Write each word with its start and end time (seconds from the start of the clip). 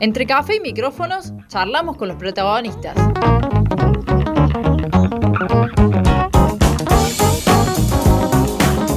Entre 0.00 0.26
café 0.26 0.56
y 0.56 0.60
micrófonos, 0.60 1.32
charlamos 1.48 1.96
con 1.96 2.08
los 2.08 2.16
protagonistas. 2.16 2.94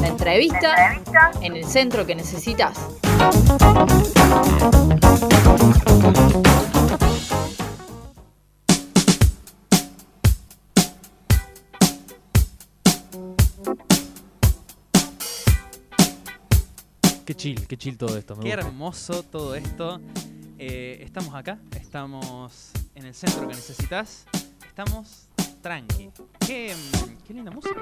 La 0.02 0.08
entrevista 0.08 1.02
en 1.42 1.56
el 1.56 1.66
centro 1.66 2.06
que 2.06 2.16
necesitas. 2.16 2.78
Qué 17.26 17.36
chill, 17.36 17.68
qué 17.68 17.78
chill 17.78 17.98
todo 17.98 18.18
esto. 18.18 18.36
me 18.36 18.44
Qué 18.44 18.50
gusta. 18.56 18.68
hermoso 18.68 19.24
todo 19.24 19.56
esto. 19.56 20.00
Eh, 20.64 21.02
estamos 21.04 21.34
acá, 21.34 21.58
estamos 21.72 22.72
en 22.94 23.06
el 23.08 23.16
centro 23.16 23.48
que 23.48 23.56
necesitas. 23.56 24.28
Estamos 24.68 25.28
tranqui. 25.60 26.12
Qué, 26.46 26.76
mm, 26.76 27.24
qué 27.26 27.34
linda 27.34 27.50
música. 27.50 27.82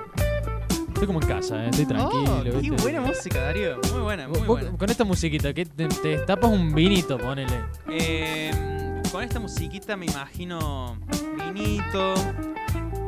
Estoy 0.87 1.05
como 1.05 1.19
en 1.21 1.27
casa, 1.27 1.65
eh, 1.65 1.69
estoy 1.71 1.85
tranquilo. 1.85 2.37
Oh, 2.39 2.41
qué 2.41 2.51
¿viste? 2.51 2.81
buena 2.81 3.01
música, 3.01 3.41
Darío. 3.41 3.81
Muy 3.91 4.01
buena, 4.01 4.29
muy 4.29 4.39
buena. 4.39 4.77
Con 4.77 4.89
esta 4.89 5.03
musiquita, 5.03 5.53
que 5.53 5.65
te, 5.65 5.89
te 5.89 6.19
tapas 6.19 6.49
un 6.49 6.73
vinito, 6.73 7.17
ponele. 7.17 7.65
Eh, 7.91 9.01
con 9.11 9.25
esta 9.25 9.41
musiquita 9.41 9.97
me 9.97 10.05
imagino 10.05 10.97
vinito, 11.35 12.13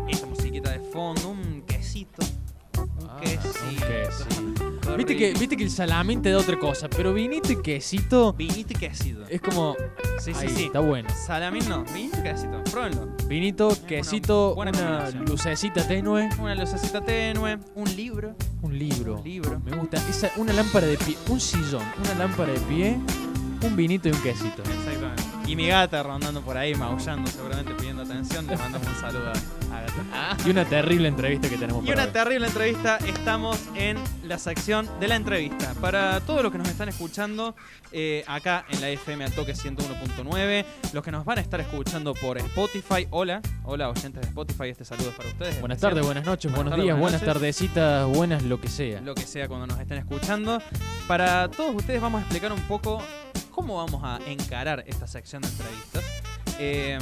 esta 0.09 0.27
musiquita 0.27 0.71
de 0.71 0.79
fondo, 0.79 1.29
un 1.29 1.61
quesito. 1.61 2.21
Un 3.01 3.09
Ah, 3.09 3.19
quesito. 3.21 4.41
un 4.89 4.97
Viste 4.97 5.15
que, 5.15 5.33
viste 5.33 5.55
que 5.57 5.63
el 5.63 5.71
salamín 5.71 6.21
te 6.21 6.31
da 6.31 6.37
otra 6.39 6.59
cosa, 6.59 6.89
pero 6.89 7.13
vinito 7.13 7.51
y 7.53 7.61
quesito 7.61 8.33
Vinito 8.33 8.73
y 8.73 8.75
quesito. 8.75 9.23
es 9.29 9.39
como. 9.41 9.75
Sí, 10.19 10.33
sí, 10.33 10.39
ahí, 10.41 10.49
sí. 10.49 10.63
Está 10.65 10.79
bueno. 10.81 11.09
Salamín 11.25 11.67
no, 11.69 11.83
vinito 11.93 12.17
y 12.19 12.23
quesito. 12.23 12.63
Pruébenlo. 12.71 13.07
Vinito, 13.27 13.67
una 13.69 13.87
quesito, 13.87 14.53
buena 14.55 14.71
una 14.71 14.81
combinación. 14.81 15.25
lucecita 15.25 15.87
tenue, 15.87 16.29
Una 16.39 16.55
lucecita 16.55 17.01
tenue, 17.03 17.57
un 17.75 17.95
libro. 17.95 18.35
un 18.61 18.77
libro. 18.77 19.15
Un 19.17 19.23
libro. 19.23 19.59
Me 19.63 19.75
gusta. 19.77 19.97
Esa, 20.09 20.29
una 20.37 20.51
lámpara 20.53 20.85
de 20.87 20.97
pie, 20.97 21.15
un 21.29 21.39
sillón, 21.39 21.83
una 22.03 22.13
lámpara 22.15 22.51
de 22.51 22.59
pie, 22.61 22.97
un 23.63 23.75
vinito 23.75 24.09
y 24.09 24.11
un 24.11 24.21
quesito. 24.21 24.61
Exactamente. 24.61 24.90
Y 25.51 25.55
mi 25.57 25.67
gata 25.67 26.01
rondando 26.01 26.39
por 26.39 26.55
ahí, 26.55 26.73
maullando, 26.75 27.29
seguramente 27.29 27.73
pidiendo 27.73 28.03
atención. 28.03 28.47
Le 28.47 28.55
mandamos 28.55 28.87
un 28.87 28.95
saludo 29.01 29.27
a, 29.27 29.75
a 29.75 29.81
Gata. 29.81 30.05
Ah. 30.13 30.37
Y 30.45 30.49
una 30.49 30.63
terrible 30.63 31.09
entrevista 31.09 31.49
que 31.49 31.57
tenemos 31.57 31.83
Y 31.83 31.87
para 31.89 32.03
una 32.03 32.13
terrible 32.13 32.47
entrevista. 32.47 32.97
Estamos 33.05 33.59
en 33.75 33.97
la 34.23 34.39
sección 34.39 34.87
de 35.01 35.09
la 35.09 35.17
entrevista. 35.17 35.73
Para 35.81 36.21
todos 36.21 36.41
los 36.41 36.53
que 36.53 36.57
nos 36.57 36.69
están 36.69 36.87
escuchando 36.87 37.53
eh, 37.91 38.23
acá 38.27 38.63
en 38.69 38.79
la 38.79 38.91
FM 38.91 39.25
al 39.25 39.33
toque 39.33 39.51
101.9, 39.51 40.65
los 40.93 41.03
que 41.03 41.11
nos 41.11 41.25
van 41.25 41.39
a 41.39 41.41
estar 41.41 41.59
escuchando 41.59 42.13
por 42.13 42.37
Spotify, 42.37 43.07
hola, 43.09 43.41
hola 43.65 43.89
oyentes 43.89 44.21
de 44.21 44.27
Spotify, 44.29 44.69
este 44.69 44.85
saludo 44.85 45.09
es 45.09 45.15
para 45.15 45.27
ustedes. 45.27 45.59
Buenas 45.59 45.81
tardes, 45.81 46.05
buenas 46.05 46.25
noches, 46.25 46.49
Buenas 46.49 46.69
buenos 46.69 46.85
días, 46.85 46.97
buenas 46.97 47.19
buenas 47.19 47.35
tardecitas, 47.35 48.07
buenas 48.07 48.43
lo 48.43 48.61
que 48.61 48.69
sea. 48.69 49.01
lo 49.01 49.13
que 49.13 49.23
sea 49.23 49.49
cuando 49.49 49.67
nos 49.67 49.81
estén 49.81 49.97
escuchando. 49.97 50.61
Para 51.09 51.49
todos 51.49 51.75
ustedes 51.75 51.99
vamos 51.99 52.19
a 52.19 52.21
explicar 52.21 52.53
un 52.53 52.61
poco 52.61 53.03
cómo 53.51 53.77
vamos 53.77 54.01
a 54.03 54.19
encarar 54.25 54.83
esta 54.87 55.07
sección 55.07 55.41
de 55.41 55.49
entrevistas. 55.49 56.03
Eh, 56.59 56.97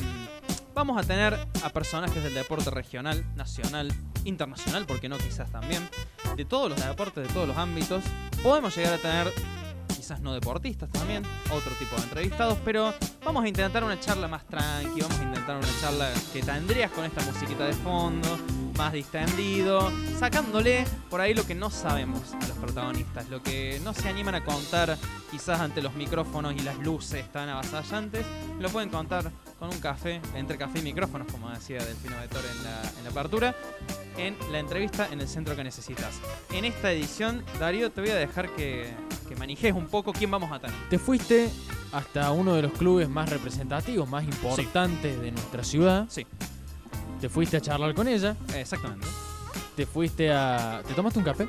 vamos 0.74 0.98
a 0.98 1.06
tener 1.06 1.38
a 1.64 1.70
personajes 1.70 2.24
del 2.24 2.34
deporte 2.34 2.70
regional, 2.70 3.26
nacional, 3.36 3.94
internacional, 4.26 4.86
porque 4.86 5.10
no 5.10 5.18
quizás 5.18 5.52
también, 5.52 5.88
de 6.36 6.46
todos 6.46 6.70
los 6.70 6.86
deportes, 6.86 7.28
de 7.28 7.34
todos 7.34 7.48
los 7.48 7.58
ámbitos. 7.58 8.04
Podemos 8.44 8.76
llegar 8.76 8.94
a 8.94 8.98
tener 8.98 9.34
quizás 9.96 10.22
no 10.22 10.34
deportistas 10.34 10.90
también, 10.90 11.24
otro 11.52 11.74
tipo 11.76 11.96
de 11.98 12.04
entrevistados, 12.04 12.58
pero 12.64 12.94
vamos 13.24 13.44
a 13.44 13.48
intentar 13.48 13.84
una 13.84 14.00
charla 14.00 14.28
más 14.28 14.46
tranqui, 14.48 15.02
vamos 15.02 15.20
a 15.20 15.24
intentar 15.24 15.58
una 15.58 15.68
charla 15.82 16.12
que 16.34 16.42
tendrías 16.42 16.90
con 16.92 17.06
esta 17.06 17.22
musiquita 17.22 17.66
de 17.66 17.74
fondo, 17.74 18.28
más 18.80 18.94
distendido, 18.94 19.92
sacándole 20.18 20.86
por 21.10 21.20
ahí 21.20 21.34
lo 21.34 21.46
que 21.46 21.54
no 21.54 21.70
sabemos 21.70 22.34
a 22.34 22.48
los 22.48 22.58
protagonistas, 22.58 23.30
lo 23.30 23.44
que 23.44 23.82
no 23.84 23.94
se 23.94 24.08
animan 24.08 24.36
a 24.36 24.46
contar 24.46 24.98
quizás 25.30 25.60
ante 25.60 25.82
los 25.82 25.96
micrófonos 25.96 26.56
y 26.56 26.60
las 26.60 26.78
luces 26.80 27.30
tan 27.30 27.50
avasallantes, 27.50 28.26
lo 28.58 28.70
pueden 28.70 28.88
contar 28.88 29.32
con 29.60 29.68
un 29.70 29.82
café, 29.82 30.22
entre 30.34 30.58
café 30.58 30.80
y 30.80 30.84
micrófonos, 30.84 31.30
como 31.30 31.50
decía 31.50 31.84
Delfino 31.84 32.16
Vettor 32.22 32.42
en 32.56 32.64
la, 32.64 32.82
en 33.00 33.04
la 33.04 33.10
apertura, 33.10 33.54
en 34.18 34.38
la 34.50 34.60
entrevista 34.60 35.10
en 35.12 35.20
el 35.20 35.28
centro 35.28 35.58
que 35.58 35.64
necesitas. 35.66 36.18
En 36.54 36.64
esta 36.64 36.90
edición, 36.90 37.44
Darío, 37.60 37.92
te 37.92 38.00
voy 38.00 38.12
a 38.12 38.16
dejar 38.16 38.50
que, 38.56 38.94
que 39.28 39.36
manejes 39.36 39.74
un 39.74 39.88
poco 39.88 40.14
quién 40.14 40.32
vamos 40.32 40.54
a 40.54 40.60
tener. 40.60 40.78
Te 40.90 40.98
fuiste 40.98 41.50
hasta 41.92 42.32
uno 42.32 42.54
de 42.56 42.62
los 42.62 42.72
clubes 42.72 43.10
más 43.10 43.30
representativos, 43.30 44.08
más 44.08 44.24
importantes 44.24 45.20
de 45.20 45.32
nuestra 45.34 45.66
ciudad. 45.66 46.06
Sí. 46.08 46.26
Te 47.20 47.30
fuiste 47.30 47.58
a 47.58 47.62
charlar 47.62 47.94
con 47.94 48.08
ella. 48.08 48.36
Exactamente. 48.56 49.08
Te 49.76 49.86
fuiste 49.86 50.32
a. 50.32 50.82
¿Te 50.88 50.94
tomaste 50.94 51.20
un 51.20 51.26
café? 51.26 51.48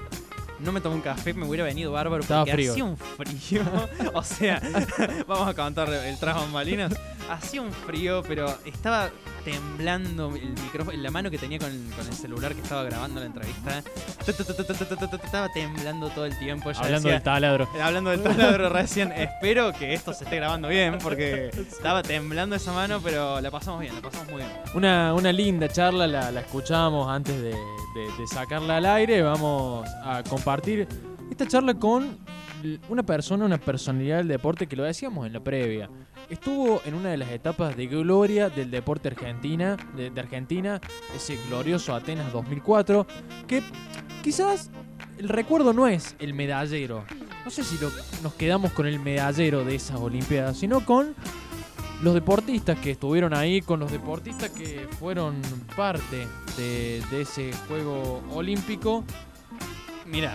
No 0.61 0.73
me 0.73 0.81
tomé 0.81 0.97
un 0.97 1.01
café, 1.01 1.33
me 1.33 1.47
hubiera 1.47 1.65
venido 1.65 1.91
bárbaro 1.93 2.21
Estaba 2.23 2.43
porque 2.45 2.53
frío. 2.53 2.73
hacía 2.73 2.85
un 2.85 2.97
frío. 2.97 3.63
o 4.15 4.23
sea, 4.23 4.61
vamos 5.27 5.49
a 5.49 5.55
contar 5.55 5.89
el 5.89 6.19
tras 6.19 6.37
bambalinas. 6.37 6.93
Hacía 7.31 7.63
un 7.63 7.73
frío, 7.73 8.23
pero 8.27 8.55
estaba 8.67 9.11
temblando 9.53 10.35
el 10.35 10.51
micrófono, 10.51 10.97
la 10.97 11.11
mano 11.11 11.31
que 11.31 11.39
tenía 11.39 11.59
con 11.59 11.71
el, 11.71 11.91
con 11.97 12.07
el 12.07 12.13
celular 12.13 12.55
que 12.55 12.61
estaba 12.63 12.83
grabando 12.85 13.21
la 13.21 13.27
entrevista. 13.27 13.83
Estaba 15.25 15.49
temblando 15.53 16.09
todo 16.11 16.25
el 16.27 16.39
tiempo. 16.39 16.71
Yo 16.73 16.79
Hablando 16.79 16.97
decía, 17.09 17.13
del 17.13 17.23
taladro. 17.23 17.69
Eh, 17.77 17.83
Hablando 17.83 18.11
del 18.11 18.23
taladro 18.23 18.69
recién, 18.69 19.13
espero 19.13 19.73
que 19.73 19.95
esto 19.95 20.13
se 20.13 20.25
esté 20.25 20.37
grabando 20.37 20.69
bien 20.69 20.99
porque 21.03 21.49
estaba 21.49 22.03
temblando 22.03 22.57
esa 22.57 22.73
mano, 22.73 23.01
pero 23.03 23.41
la 23.41 23.51
pasamos 23.51 23.81
bien, 23.81 23.95
la 23.95 24.01
pasamos 24.03 24.29
muy 24.31 24.43
bien. 24.43 24.51
Una, 24.75 25.15
una 25.15 25.33
linda 25.33 25.69
charla, 25.69 26.07
la, 26.07 26.31
la 26.31 26.41
escuchábamos 26.41 27.09
antes 27.09 27.37
de, 27.41 27.51
de- 27.51 27.55
de 28.19 28.27
sacarla 28.33 28.77
al 28.79 28.87
aire. 28.87 29.23
Vamos 29.23 29.89
a 30.05 30.23
compartir 30.29 30.87
esta 31.31 31.47
charla 31.47 31.75
con 31.75 32.19
una 32.89 33.03
persona, 33.03 33.45
una 33.45 33.59
personalidad 33.59 34.19
del 34.19 34.29
deporte 34.29 34.67
que 34.67 34.77
lo 34.77 34.85
decíamos 34.85 35.27
en 35.27 35.33
la 35.33 35.41
previa. 35.41 35.91
Estuvo 36.29 36.81
en 36.85 36.95
una 36.95 37.11
de 37.11 37.17
las 37.17 37.31
etapas 37.31 37.77
de 37.77 37.87
gloria 37.87 38.49
del 38.49 38.71
deporte 38.71 39.09
argentina, 39.09 39.77
de, 39.97 40.13
Argentina, 40.21 40.81
ese 41.15 41.39
glorioso 41.49 41.95
Atenas 41.95 42.33
2004, 42.33 43.07
que 43.47 43.63
quizás 44.23 44.71
el 45.19 45.29
recuerdo 45.29 45.73
no 45.73 45.87
es 45.87 46.17
el 46.19 46.35
medallero. 46.35 47.05
No 47.45 47.51
sé 47.51 47.65
si 47.65 47.77
nos 48.23 48.35
quedamos 48.35 48.73
con 48.73 48.87
el 48.87 49.01
medallero 49.01 49.65
de 49.65 49.75
esas 49.75 49.99
Olimpiadas, 49.99 50.59
sino 50.59 50.85
con 50.85 51.15
los 52.03 52.15
deportistas 52.15 52.79
que 52.79 52.93
estuvieron 52.93 53.35
ahí, 53.35 53.61
con 53.61 53.81
los 53.81 53.91
deportistas 53.91 54.51
que 54.51 54.87
fueron 54.99 55.41
parte 55.77 56.27
de, 56.57 57.03
de 57.11 57.23
ese 57.23 57.53
juego 57.69 58.23
olímpico. 58.33 59.05
Mira, 60.07 60.35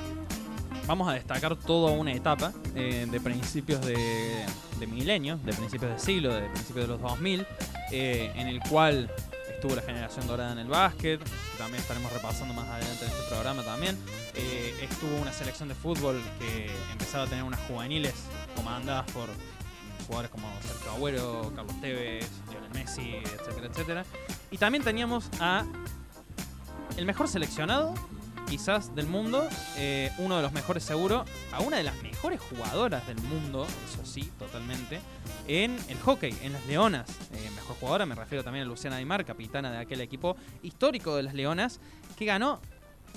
vamos 0.87 1.07
a 1.07 1.13
destacar 1.13 1.55
toda 1.55 1.91
una 1.91 2.11
etapa 2.13 2.53
eh, 2.75 3.07
de 3.09 3.19
principios 3.19 3.85
de, 3.85 4.45
milenio, 4.87 5.37
de 5.37 5.53
principios 5.53 5.91
de 5.91 5.99
siglo, 5.99 6.33
de 6.33 6.47
principios 6.49 6.87
de 6.87 6.93
los 6.93 7.01
2000, 7.01 7.45
eh, 7.91 8.31
en 8.35 8.47
el 8.47 8.59
cual 8.61 9.09
estuvo 9.49 9.75
la 9.75 9.81
generación 9.81 10.27
dorada 10.27 10.51
en 10.51 10.59
el 10.59 10.67
básquet, 10.67 11.23
que 11.23 11.57
también 11.57 11.81
estaremos 11.81 12.11
repasando 12.11 12.53
más 12.53 12.67
adelante 12.67 13.05
en 13.05 13.11
este 13.11 13.23
programa 13.29 13.63
también. 13.63 13.97
Eh, 14.35 14.75
estuvo 14.81 15.15
una 15.17 15.33
selección 15.33 15.69
de 15.69 15.75
fútbol 15.75 16.21
que 16.39 16.69
empezaba 16.91 17.23
a 17.23 17.27
tener 17.27 17.43
unas 17.43 17.59
juveniles 17.61 18.13
comandadas 18.55 19.09
por 19.11 19.29
jugadores 20.05 20.29
como 20.29 20.47
Sergio 20.61 20.91
Agüero, 20.91 21.53
Carlos 21.55 21.81
Tevez, 21.81 22.29
Lionel 22.51 22.71
Messi, 22.73 23.15
etcétera, 23.15 23.67
etcétera. 23.67 24.05
Y 24.51 24.57
también 24.57 24.83
teníamos 24.83 25.29
a 25.39 25.65
el 26.97 27.05
mejor 27.05 27.27
seleccionado 27.27 27.95
quizás 28.47 28.95
del 28.95 29.07
mundo, 29.07 29.47
eh, 29.77 30.11
uno 30.17 30.37
de 30.37 30.41
los 30.41 30.51
mejores 30.53 30.83
seguro, 30.83 31.25
a 31.51 31.61
una 31.61 31.77
de 31.77 31.83
las 31.83 32.01
mejores 32.01 32.39
jugadoras 32.41 33.05
del 33.07 33.17
mundo, 33.23 33.65
eso 33.89 34.05
sí, 34.05 34.31
totalmente, 34.37 34.99
en 35.47 35.77
el 35.89 35.99
hockey, 35.99 36.35
en 36.41 36.53
las 36.53 36.65
Leonas. 36.65 37.09
Eh, 37.33 37.49
mejor 37.55 37.75
jugadora, 37.77 38.05
me 38.05 38.15
refiero 38.15 38.43
también 38.43 38.65
a 38.65 38.67
Luciana 38.67 38.97
Aymar, 38.97 39.25
capitana 39.25 39.71
de 39.71 39.77
aquel 39.79 40.01
equipo 40.01 40.35
histórico 40.63 41.15
de 41.15 41.23
las 41.23 41.33
Leonas, 41.33 41.79
que 42.17 42.25
ganó 42.25 42.61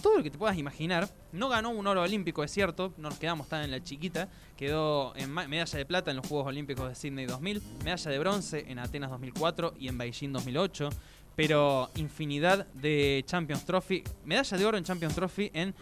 todo 0.02 0.18
lo 0.18 0.22
que 0.22 0.30
te 0.30 0.38
puedas 0.38 0.56
imaginar. 0.56 1.08
No 1.32 1.48
ganó 1.48 1.70
un 1.70 1.86
oro 1.86 2.02
olímpico, 2.02 2.42
es 2.42 2.50
cierto, 2.50 2.92
no 2.96 3.10
nos 3.10 3.18
quedamos 3.18 3.48
tan 3.48 3.64
en 3.64 3.70
la 3.70 3.82
chiquita. 3.82 4.28
Quedó 4.56 5.14
en 5.16 5.32
medalla 5.32 5.78
de 5.78 5.84
plata 5.84 6.10
en 6.10 6.16
los 6.16 6.26
Juegos 6.26 6.46
Olímpicos 6.46 6.88
de 6.88 6.94
Sydney 6.94 7.26
2000, 7.26 7.62
medalla 7.84 8.10
de 8.10 8.18
bronce 8.18 8.64
en 8.68 8.78
Atenas 8.78 9.10
2004 9.10 9.74
y 9.78 9.88
en 9.88 9.98
Beijing 9.98 10.32
2008 10.32 10.90
pero 11.38 11.88
infinidad 11.94 12.66
de 12.74 13.22
Champions 13.24 13.64
Trophy, 13.64 14.02
medalla 14.24 14.58
de 14.58 14.66
oro 14.66 14.76
en 14.76 14.82
Champions 14.82 15.14
Trophy 15.14 15.52
en 15.54 15.72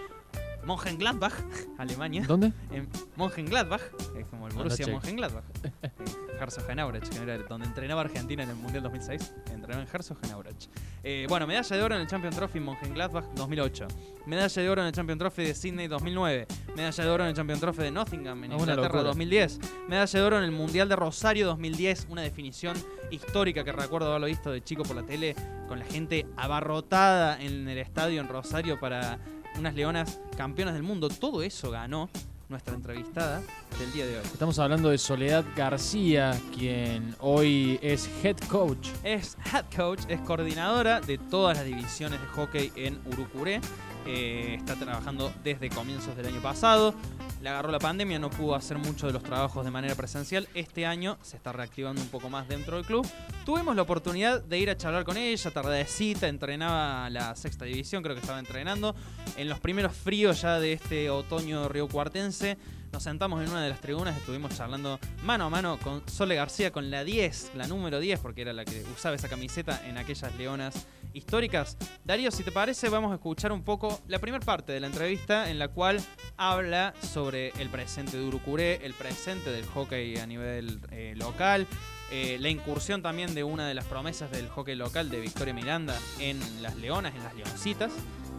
Mönchengladbach, 0.66 1.32
Alemania. 1.78 2.24
¿Dónde? 2.26 2.52
En 2.70 2.88
Mönchengladbach, 3.16 3.80
es 4.18 4.26
como 4.26 4.46
el 4.46 4.52
Anda, 4.52 4.64
Borussia. 4.64 4.86
Mönchengladbach. 4.88 5.44
En 6.36 6.42
Herzogenaurach, 6.42 7.08
que 7.08 7.16
era 7.16 7.38
donde 7.38 7.66
entrenaba 7.66 8.02
Argentina 8.02 8.42
en 8.42 8.50
el 8.50 8.56
Mundial 8.56 8.82
2006. 8.82 9.32
Entrenó 9.54 9.80
en 9.80 9.88
Herzogenaurach. 9.90 10.66
Eh, 11.02 11.24
bueno, 11.30 11.46
medalla 11.46 11.74
de 11.76 11.82
oro 11.82 11.94
en 11.94 12.02
el 12.02 12.06
Champion 12.06 12.34
Trophy 12.34 12.60
Mönchengladbach 12.60 13.24
2008. 13.36 13.86
Medalla 14.26 14.62
de 14.62 14.68
oro 14.68 14.82
en 14.82 14.88
el 14.88 14.92
Champion 14.92 15.18
Trophy 15.18 15.44
de 15.44 15.54
Sydney 15.54 15.88
2009. 15.88 16.46
Medalla 16.76 17.04
de 17.04 17.10
oro 17.10 17.22
en 17.24 17.30
el 17.30 17.36
Champion 17.36 17.58
Trophy 17.58 17.82
de 17.84 17.90
Nottingham 17.90 18.44
en 18.44 18.52
Ah, 18.52 18.56
Inglaterra 18.56 18.82
locura. 18.82 19.02
2010. 19.04 19.60
Medalla 19.88 20.20
de 20.20 20.26
oro 20.26 20.36
en 20.38 20.44
el 20.44 20.50
Mundial 20.52 20.90
de 20.90 20.96
Rosario 20.96 21.46
2010. 21.46 22.08
Una 22.10 22.20
definición 22.20 22.76
histórica 23.10 23.64
que 23.64 23.72
recuerdo 23.72 24.08
haberlo 24.08 24.26
visto 24.26 24.50
de 24.50 24.62
chico 24.62 24.82
por 24.82 24.94
la 24.96 25.04
tele 25.04 25.34
con 25.68 25.78
la 25.78 25.86
gente 25.86 26.26
abarrotada 26.36 27.40
en 27.40 27.66
el 27.66 27.78
estadio 27.78 28.20
en 28.20 28.28
Rosario 28.28 28.78
para 28.78 29.18
unas 29.58 29.74
leonas 29.74 30.18
campeonas 30.36 30.74
del 30.74 30.82
mundo. 30.82 31.08
Todo 31.08 31.42
eso 31.42 31.70
ganó 31.70 32.08
nuestra 32.48 32.74
entrevistada 32.74 33.42
del 33.78 33.92
día 33.92 34.06
de 34.06 34.18
hoy. 34.18 34.24
Estamos 34.24 34.58
hablando 34.58 34.90
de 34.90 34.98
Soledad 34.98 35.44
García, 35.56 36.38
quien 36.56 37.14
hoy 37.20 37.78
es 37.82 38.08
head 38.22 38.36
coach. 38.48 38.88
Es 39.02 39.36
head 39.52 39.64
coach, 39.74 40.02
es 40.08 40.20
coordinadora 40.20 41.00
de 41.00 41.18
todas 41.18 41.56
las 41.56 41.66
divisiones 41.66 42.20
de 42.20 42.26
hockey 42.28 42.72
en 42.76 43.00
Urucuré. 43.06 43.60
Eh, 44.06 44.54
está 44.58 44.76
trabajando 44.76 45.32
desde 45.42 45.68
comienzos 45.68 46.16
del 46.16 46.26
año 46.26 46.40
pasado. 46.40 46.94
Le 47.42 47.48
agarró 47.48 47.70
la 47.70 47.78
pandemia, 47.78 48.18
no 48.18 48.30
pudo 48.30 48.54
hacer 48.54 48.78
mucho 48.78 49.06
de 49.06 49.12
los 49.12 49.22
trabajos 49.22 49.64
de 49.64 49.70
manera 49.70 49.94
presencial. 49.94 50.48
Este 50.54 50.86
año 50.86 51.18
se 51.22 51.36
está 51.36 51.52
reactivando 51.52 52.00
un 52.00 52.08
poco 52.08 52.30
más 52.30 52.48
dentro 52.48 52.76
del 52.76 52.86
club. 52.86 53.06
Tuvimos 53.44 53.74
la 53.76 53.82
oportunidad 53.82 54.42
de 54.42 54.58
ir 54.58 54.70
a 54.70 54.76
charlar 54.76 55.04
con 55.04 55.16
ella, 55.16 55.50
tardecita, 55.50 56.28
entrenaba 56.28 57.10
la 57.10 57.34
sexta 57.36 57.64
división, 57.64 58.02
creo 58.02 58.14
que 58.14 58.20
estaba 58.20 58.38
entrenando. 58.38 58.94
En 59.36 59.48
los 59.48 59.60
primeros 59.60 59.92
fríos 59.94 60.40
ya 60.40 60.58
de 60.60 60.72
este 60.72 61.10
otoño 61.10 61.68
río 61.68 61.88
cuartense, 61.88 62.56
nos 62.92 63.02
sentamos 63.02 63.42
en 63.42 63.50
una 63.50 63.62
de 63.62 63.70
las 63.70 63.80
tribunas, 63.80 64.16
estuvimos 64.16 64.56
charlando 64.56 64.98
mano 65.22 65.44
a 65.44 65.50
mano 65.50 65.78
con 65.82 66.08
Sole 66.08 66.34
García, 66.34 66.72
con 66.72 66.90
la 66.90 67.04
10, 67.04 67.52
la 67.54 67.66
número 67.66 68.00
10, 68.00 68.20
porque 68.20 68.42
era 68.42 68.52
la 68.52 68.64
que 68.64 68.84
usaba 68.94 69.16
esa 69.16 69.28
camiseta 69.28 69.86
en 69.86 69.98
aquellas 69.98 70.34
leonas 70.36 70.86
históricas. 71.16 71.76
Darío, 72.04 72.30
si 72.30 72.42
te 72.42 72.52
parece, 72.52 72.88
vamos 72.90 73.10
a 73.10 73.14
escuchar 73.14 73.50
un 73.50 73.62
poco 73.62 74.00
la 74.06 74.18
primera 74.18 74.44
parte 74.44 74.72
de 74.72 74.80
la 74.80 74.86
entrevista 74.86 75.50
en 75.50 75.58
la 75.58 75.68
cual 75.68 76.00
habla 76.36 76.94
sobre 77.00 77.48
el 77.58 77.70
presente 77.70 78.18
de 78.18 78.24
Urucuré, 78.24 78.84
el 78.84 78.92
presente 78.92 79.50
del 79.50 79.64
hockey 79.66 80.18
a 80.18 80.26
nivel 80.26 80.80
eh, 80.90 81.14
local, 81.16 81.66
eh, 82.10 82.36
la 82.38 82.50
incursión 82.50 83.00
también 83.02 83.34
de 83.34 83.44
una 83.44 83.66
de 83.66 83.74
las 83.74 83.86
promesas 83.86 84.30
del 84.30 84.48
hockey 84.48 84.74
local 84.74 85.08
de 85.08 85.20
Victoria 85.20 85.54
Miranda 85.54 85.98
en 86.20 86.38
las 86.62 86.76
Leonas, 86.76 87.14
en 87.14 87.24
las 87.24 87.34
Leoncitas, 87.34 87.92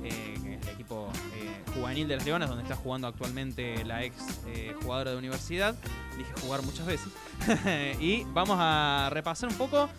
eh, 0.03 0.59
el 0.61 0.69
equipo 0.69 1.09
juvenil 1.73 2.07
de 2.07 2.17
las 2.17 2.25
Leonas, 2.25 2.47
donde 2.47 2.63
está 2.63 2.75
jugando 2.75 3.07
actualmente 3.07 3.83
la 3.85 4.03
ex 4.03 4.15
jugadora 4.83 5.11
de 5.11 5.17
universidad. 5.17 5.75
Dije 6.15 6.31
jugar 6.41 6.61
muchas 6.61 6.85
veces. 6.85 7.07
y 7.99 8.23
vamos 8.25 8.57
a 8.59 9.09
repasar 9.11 9.49
un 9.49 9.57
poco. 9.57 9.89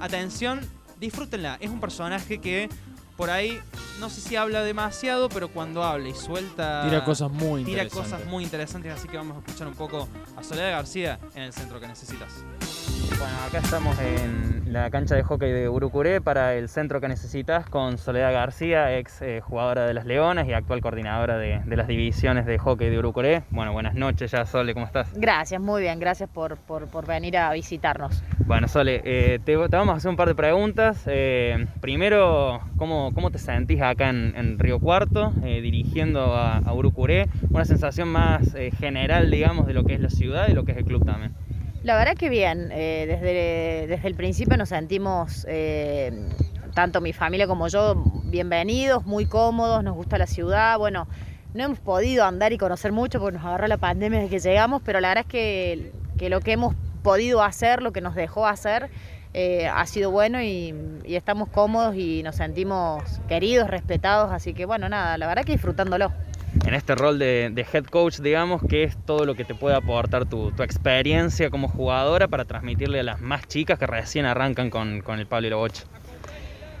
Atención, 0.00 0.60
disfrútenla. 1.02 1.58
Es 1.60 1.68
un 1.70 1.80
personaje 1.80 2.38
que 2.38 2.68
por 3.16 3.28
ahí 3.28 3.60
no 4.00 4.08
sé 4.08 4.20
si 4.22 4.36
habla 4.36 4.62
demasiado, 4.62 5.28
pero 5.28 5.48
cuando 5.48 5.82
habla 5.84 6.08
y 6.08 6.14
suelta. 6.14 6.82
Tira 6.84 7.04
cosas 7.04 7.30
muy 7.30 7.62
Tira 7.64 7.82
interesantes. 7.82 8.12
cosas 8.12 8.26
muy 8.30 8.44
interesantes, 8.44 8.92
así 8.94 9.08
que 9.08 9.16
vamos 9.18 9.36
a 9.36 9.40
escuchar 9.40 9.68
un 9.68 9.74
poco 9.74 10.08
a 10.36 10.42
Soledad 10.42 10.70
García 10.70 11.18
en 11.34 11.42
el 11.42 11.52
centro 11.52 11.78
que 11.78 11.86
necesitas. 11.88 12.32
Bueno, 13.18 13.36
acá 13.46 13.58
estamos 13.58 13.98
en 13.98 14.61
la 14.72 14.88
cancha 14.88 15.14
de 15.14 15.22
hockey 15.22 15.52
de 15.52 15.68
Urucuré 15.68 16.22
para 16.22 16.54
el 16.54 16.70
centro 16.70 16.98
que 16.98 17.06
necesitas 17.06 17.68
con 17.68 17.98
Soledad 17.98 18.32
García, 18.32 18.96
ex 18.96 19.20
eh, 19.20 19.42
jugadora 19.42 19.86
de 19.86 19.92
las 19.92 20.06
Leonas 20.06 20.48
y 20.48 20.54
actual 20.54 20.80
coordinadora 20.80 21.36
de, 21.36 21.60
de 21.62 21.76
las 21.76 21.86
divisiones 21.86 22.46
de 22.46 22.56
hockey 22.56 22.88
de 22.88 22.98
Urucuré. 22.98 23.42
Bueno, 23.50 23.72
buenas 23.72 23.94
noches 23.94 24.30
ya, 24.30 24.46
Sole, 24.46 24.72
¿cómo 24.72 24.86
estás? 24.86 25.12
Gracias, 25.14 25.60
muy 25.60 25.82
bien, 25.82 26.00
gracias 26.00 26.30
por, 26.30 26.56
por, 26.56 26.86
por 26.86 27.06
venir 27.06 27.36
a 27.36 27.52
visitarnos. 27.52 28.24
Bueno, 28.46 28.66
Sole, 28.66 29.02
eh, 29.04 29.40
te, 29.44 29.56
te 29.56 29.76
vamos 29.76 29.92
a 29.92 29.98
hacer 29.98 30.10
un 30.10 30.16
par 30.16 30.28
de 30.28 30.34
preguntas. 30.34 31.02
Eh, 31.06 31.66
primero, 31.82 32.60
¿cómo, 32.78 33.12
¿cómo 33.14 33.30
te 33.30 33.38
sentís 33.38 33.82
acá 33.82 34.08
en, 34.08 34.32
en 34.36 34.58
Río 34.58 34.80
Cuarto, 34.80 35.32
dirigiendo 35.42 36.34
a, 36.34 36.56
a 36.56 36.72
Urucuré? 36.72 37.28
Una 37.50 37.66
sensación 37.66 38.08
más 38.08 38.54
general, 38.78 39.30
digamos, 39.30 39.66
de 39.66 39.74
lo 39.74 39.84
que 39.84 39.92
es 39.92 40.00
la 40.00 40.08
ciudad 40.08 40.48
y 40.48 40.54
lo 40.54 40.64
que 40.64 40.72
es 40.72 40.78
el 40.78 40.84
club 40.86 41.04
también. 41.04 41.34
La 41.82 41.96
verdad 41.96 42.14
que 42.14 42.28
bien, 42.28 42.70
eh, 42.70 43.06
desde, 43.08 43.88
desde 43.88 44.06
el 44.06 44.14
principio 44.14 44.56
nos 44.56 44.68
sentimos, 44.68 45.44
eh, 45.48 46.28
tanto 46.74 47.00
mi 47.00 47.12
familia 47.12 47.48
como 47.48 47.66
yo, 47.66 47.96
bienvenidos, 48.22 49.04
muy 49.04 49.26
cómodos, 49.26 49.82
nos 49.82 49.96
gusta 49.96 50.16
la 50.16 50.28
ciudad, 50.28 50.78
bueno, 50.78 51.08
no 51.54 51.64
hemos 51.64 51.80
podido 51.80 52.24
andar 52.24 52.52
y 52.52 52.58
conocer 52.58 52.92
mucho 52.92 53.18
porque 53.18 53.36
nos 53.36 53.44
agarró 53.44 53.66
la 53.66 53.78
pandemia 53.78 54.20
desde 54.20 54.30
que 54.30 54.38
llegamos, 54.38 54.80
pero 54.84 55.00
la 55.00 55.08
verdad 55.08 55.24
es 55.26 55.30
que, 55.32 55.92
que 56.18 56.28
lo 56.28 56.38
que 56.38 56.52
hemos 56.52 56.76
podido 57.02 57.42
hacer, 57.42 57.82
lo 57.82 57.92
que 57.92 58.00
nos 58.00 58.14
dejó 58.14 58.46
hacer, 58.46 58.88
eh, 59.34 59.66
ha 59.66 59.84
sido 59.86 60.12
bueno 60.12 60.40
y, 60.40 60.72
y 61.04 61.16
estamos 61.16 61.48
cómodos 61.48 61.96
y 61.96 62.22
nos 62.22 62.36
sentimos 62.36 63.02
queridos, 63.26 63.68
respetados, 63.68 64.30
así 64.30 64.54
que 64.54 64.66
bueno, 64.66 64.88
nada, 64.88 65.18
la 65.18 65.26
verdad 65.26 65.42
que 65.42 65.50
disfrutándolo. 65.50 66.12
En 66.66 66.74
este 66.74 66.94
rol 66.94 67.18
de, 67.18 67.66
head 67.72 67.84
coach, 67.84 68.18
digamos, 68.18 68.62
que 68.62 68.84
es 68.84 68.96
todo 69.04 69.24
lo 69.24 69.34
que 69.34 69.44
te 69.44 69.54
puede 69.54 69.74
aportar 69.76 70.26
tu, 70.26 70.52
experiencia 70.62 71.50
como 71.50 71.68
jugadora 71.68 72.28
para 72.28 72.44
transmitirle 72.44 73.00
a 73.00 73.02
las 73.02 73.20
más 73.20 73.46
chicas 73.48 73.78
que 73.78 73.86
recién 73.86 74.26
arrancan 74.26 74.70
con, 74.70 75.02
el 75.18 75.26
Pablo 75.26 75.46
y 75.46 75.50
la 75.50 75.56
Bocha? 75.56 75.84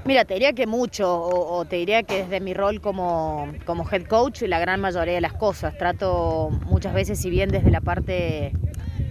Mira, 0.04 0.24
te 0.24 0.34
diría 0.34 0.52
que 0.52 0.66
mucho, 0.66 1.14
o, 1.14 1.64
te 1.64 1.76
diría 1.76 2.02
que 2.02 2.24
desde 2.24 2.40
mi 2.40 2.54
rol 2.54 2.80
como, 2.80 3.52
como 3.64 3.88
head 3.90 4.04
coach, 4.04 4.42
la 4.42 4.58
gran 4.58 4.80
mayoría 4.80 5.14
de 5.14 5.20
las 5.20 5.32
cosas. 5.32 5.76
Trato 5.78 6.50
muchas 6.66 6.92
veces, 6.92 7.20
si 7.20 7.30
bien 7.30 7.50
desde 7.50 7.70
la 7.70 7.80
parte 7.80 8.52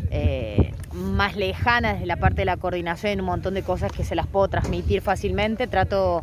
eh, 0.10 0.74
más 0.92 1.38
lejana, 1.38 1.94
desde 1.94 2.06
la 2.06 2.18
parte 2.18 2.42
de 2.42 2.46
la 2.46 2.57
coordinación, 2.57 3.22
un 3.22 3.25
montón 3.25 3.54
de 3.54 3.64
cosas 3.64 3.92
que 3.92 4.04
se 4.04 4.16
las 4.16 4.28
puedo 4.28 4.50
transmitir 4.50 5.02
fácilmente, 5.02 5.68
trato 5.68 6.22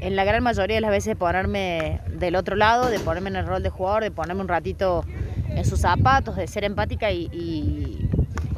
en 0.00 0.16
la 0.16 0.24
gran 0.24 0.42
mayoría 0.42 0.76
de 0.76 0.80
las 0.80 0.90
veces 0.90 1.16
ponerme 1.16 2.00
del 2.12 2.36
otro 2.36 2.56
lado, 2.56 2.88
de 2.88 2.98
ponerme 2.98 3.30
en 3.30 3.36
el 3.36 3.46
rol 3.46 3.62
de 3.62 3.70
jugador, 3.70 4.02
de 4.02 4.10
ponerme 4.10 4.40
un 4.40 4.48
ratito 4.48 5.04
en 5.48 5.64
sus 5.64 5.80
zapatos, 5.80 6.36
de 6.36 6.46
ser 6.46 6.64
empática 6.64 7.10
y, 7.10 8.08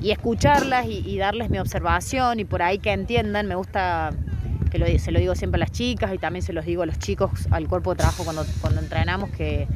escucharlas 0.03 0.87
y, 0.87 1.19
darles 1.19 1.51
mi 1.51 1.59
observación 1.59 2.41
y 2.41 2.45
por 2.45 2.63
ahí 2.63 2.79
que 2.79 2.93
entiendan. 2.93 3.47
Me 3.47 3.55
gusta 3.55 4.11
que 4.71 4.99
se 4.99 5.11
lo 5.11 5.19
digo 5.19 5.35
siempre 5.35 5.59
a 5.59 5.61
las 5.61 5.73
chicas 5.73 6.15
y 6.15 6.19
también 6.19 6.43
se 6.43 6.53
los 6.53 6.65
digo 6.65 6.83
a 6.83 6.87
los 6.87 6.99
chicos, 6.99 7.31
al 7.51 7.69
cuerpo 7.69 7.91
de 7.91 7.99
trabajo 7.99 8.25
cuando, 8.25 8.45
cuando 8.61 8.81
entrenamos, 8.81 9.31
que 9.31 9.67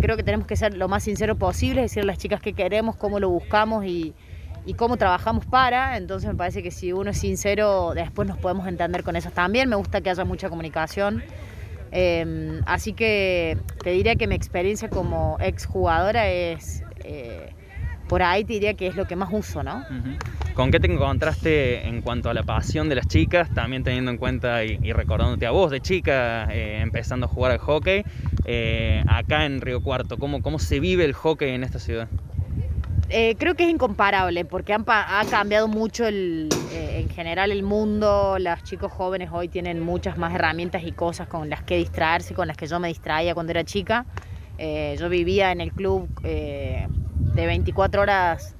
creo 0.00 0.16
que 0.16 0.22
tenemos 0.22 0.46
que 0.46 0.56
ser 0.56 0.76
lo 0.76 0.88
más 0.88 1.02
sincero 1.02 1.36
posible, 1.36 1.82
decir 1.82 2.02
a 2.02 2.06
las 2.06 2.18
chicas 2.18 2.40
qué 2.40 2.52
queremos, 2.52 2.96
cómo 2.96 3.18
lo 3.18 3.28
buscamos 3.28 3.84
y, 3.84 4.14
y 4.66 4.74
cómo 4.74 4.96
trabajamos 4.96 5.46
para. 5.46 5.96
Entonces 5.96 6.28
me 6.28 6.36
parece 6.36 6.62
que 6.62 6.70
si 6.70 6.92
uno 6.92 7.10
es 7.10 7.18
sincero, 7.18 7.92
después 7.94 8.28
nos 8.28 8.38
podemos 8.38 8.66
entender 8.66 9.02
con 9.02 9.16
eso 9.16 9.30
también. 9.30 9.68
Me 9.68 9.76
gusta 9.76 10.00
que 10.00 10.10
haya 10.10 10.24
mucha 10.24 10.48
comunicación. 10.48 11.22
Eh, 11.92 12.60
así 12.66 12.92
que 12.92 13.56
te 13.82 13.90
diría 13.90 14.16
que 14.16 14.26
mi 14.26 14.34
experiencia 14.34 14.88
como 14.88 15.36
exjugadora 15.40 16.28
es, 16.28 16.82
eh, 17.04 17.52
por 18.08 18.22
ahí 18.22 18.44
te 18.44 18.54
diría 18.54 18.74
que 18.74 18.88
es 18.88 18.96
lo 18.96 19.06
que 19.06 19.16
más 19.16 19.28
uso, 19.32 19.62
¿no? 19.62 19.84
¿Con 20.54 20.70
qué 20.70 20.80
te 20.80 20.92
encontraste 20.92 21.86
en 21.86 22.00
cuanto 22.00 22.30
a 22.30 22.34
la 22.34 22.42
pasión 22.42 22.88
de 22.88 22.96
las 22.96 23.06
chicas, 23.06 23.52
también 23.54 23.82
teniendo 23.82 24.10
en 24.10 24.18
cuenta 24.18 24.64
y, 24.64 24.92
recordándote 24.92 25.46
a 25.46 25.50
vos 25.50 25.70
de 25.70 25.80
chica, 25.80 26.48
eh, 26.52 26.80
empezando 26.80 27.26
a 27.26 27.28
jugar 27.28 27.52
al 27.52 27.58
hockey, 27.58 28.04
eh, 28.44 29.02
acá 29.08 29.46
en 29.46 29.60
Río 29.60 29.80
Cuarto? 29.80 30.16
¿Cómo, 30.16 30.42
¿Cómo 30.42 30.58
se 30.58 30.80
vive 30.80 31.04
el 31.04 31.12
hockey 31.12 31.50
en 31.50 31.64
esta 31.64 31.78
ciudad? 31.78 32.08
Eh, 33.10 33.36
creo 33.38 33.54
que 33.54 33.64
es 33.64 33.70
incomparable 33.70 34.44
porque 34.46 34.72
han 34.72 34.84
ha 34.86 35.24
cambiado 35.30 35.68
mucho 35.68 36.06
eh, 36.08 36.48
en 36.70 37.08
general 37.10 37.52
el 37.52 37.62
mundo. 37.62 38.38
Los 38.38 38.62
chicos 38.62 38.90
jóvenes 38.90 39.30
hoy 39.32 39.48
tienen 39.48 39.80
muchas 39.80 40.16
más 40.16 40.34
herramientas 40.34 40.82
y 40.84 40.92
cosas 40.92 41.28
con 41.28 41.50
las 41.50 41.62
que 41.62 41.76
distraerse, 41.76 42.34
con 42.34 42.48
las 42.48 42.56
que 42.56 42.66
yo 42.66 42.80
me 42.80 42.88
distraía 42.88 43.34
cuando 43.34 43.50
era 43.50 43.64
chica. 43.64 44.06
Eh, 44.56 44.96
yo 44.98 45.08
vivía 45.08 45.52
en 45.52 45.60
el 45.60 45.72
club 45.72 46.08
eh, 46.22 46.86
de 47.34 47.46
24 47.46 48.02
horas, 48.02 48.56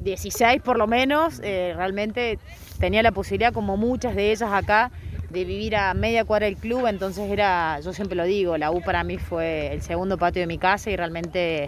16 0.00 0.62
por 0.62 0.78
lo 0.78 0.86
menos. 0.86 1.38
Realmente 1.40 2.38
tenía 2.78 3.02
la 3.02 3.12
posibilidad, 3.12 3.52
como 3.52 3.76
muchas 3.76 4.14
de 4.14 4.30
ellas 4.30 4.50
acá, 4.52 4.92
de 5.30 5.44
vivir 5.44 5.74
a 5.74 5.94
media 5.94 6.24
cuadra 6.24 6.46
del 6.46 6.56
club. 6.56 6.86
Entonces 6.86 7.28
era, 7.28 7.80
yo 7.80 7.92
siempre 7.92 8.16
lo 8.16 8.24
digo, 8.24 8.56
la 8.56 8.70
U 8.70 8.82
para 8.82 9.02
mí 9.02 9.18
fue 9.18 9.72
el 9.72 9.82
segundo 9.82 10.16
patio 10.16 10.40
de 10.40 10.46
mi 10.46 10.58
casa 10.58 10.90
y 10.90 10.96
realmente 10.96 11.66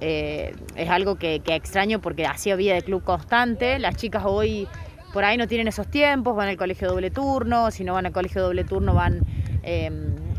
eh, 0.00 0.54
es 0.74 0.90
algo 0.90 1.16
que, 1.16 1.40
extraño 1.46 2.00
porque 2.00 2.26
hacía 2.26 2.56
vida 2.56 2.74
de 2.74 2.82
club 2.82 3.04
constante. 3.04 3.78
Las 3.78 3.96
chicas 3.96 4.24
hoy 4.26 4.66
por 5.12 5.24
ahí 5.24 5.36
no 5.36 5.46
tienen 5.46 5.68
esos 5.68 5.88
tiempos, 5.88 6.34
van 6.34 6.48
al 6.48 6.56
colegio 6.56 6.88
doble 6.88 7.10
turno, 7.10 7.70
si 7.70 7.84
no 7.84 7.94
van 7.94 8.06
al 8.06 8.12
colegio 8.12 8.42
doble 8.42 8.64
turno 8.64 8.94
van 8.94 9.20
eh, 9.62 9.90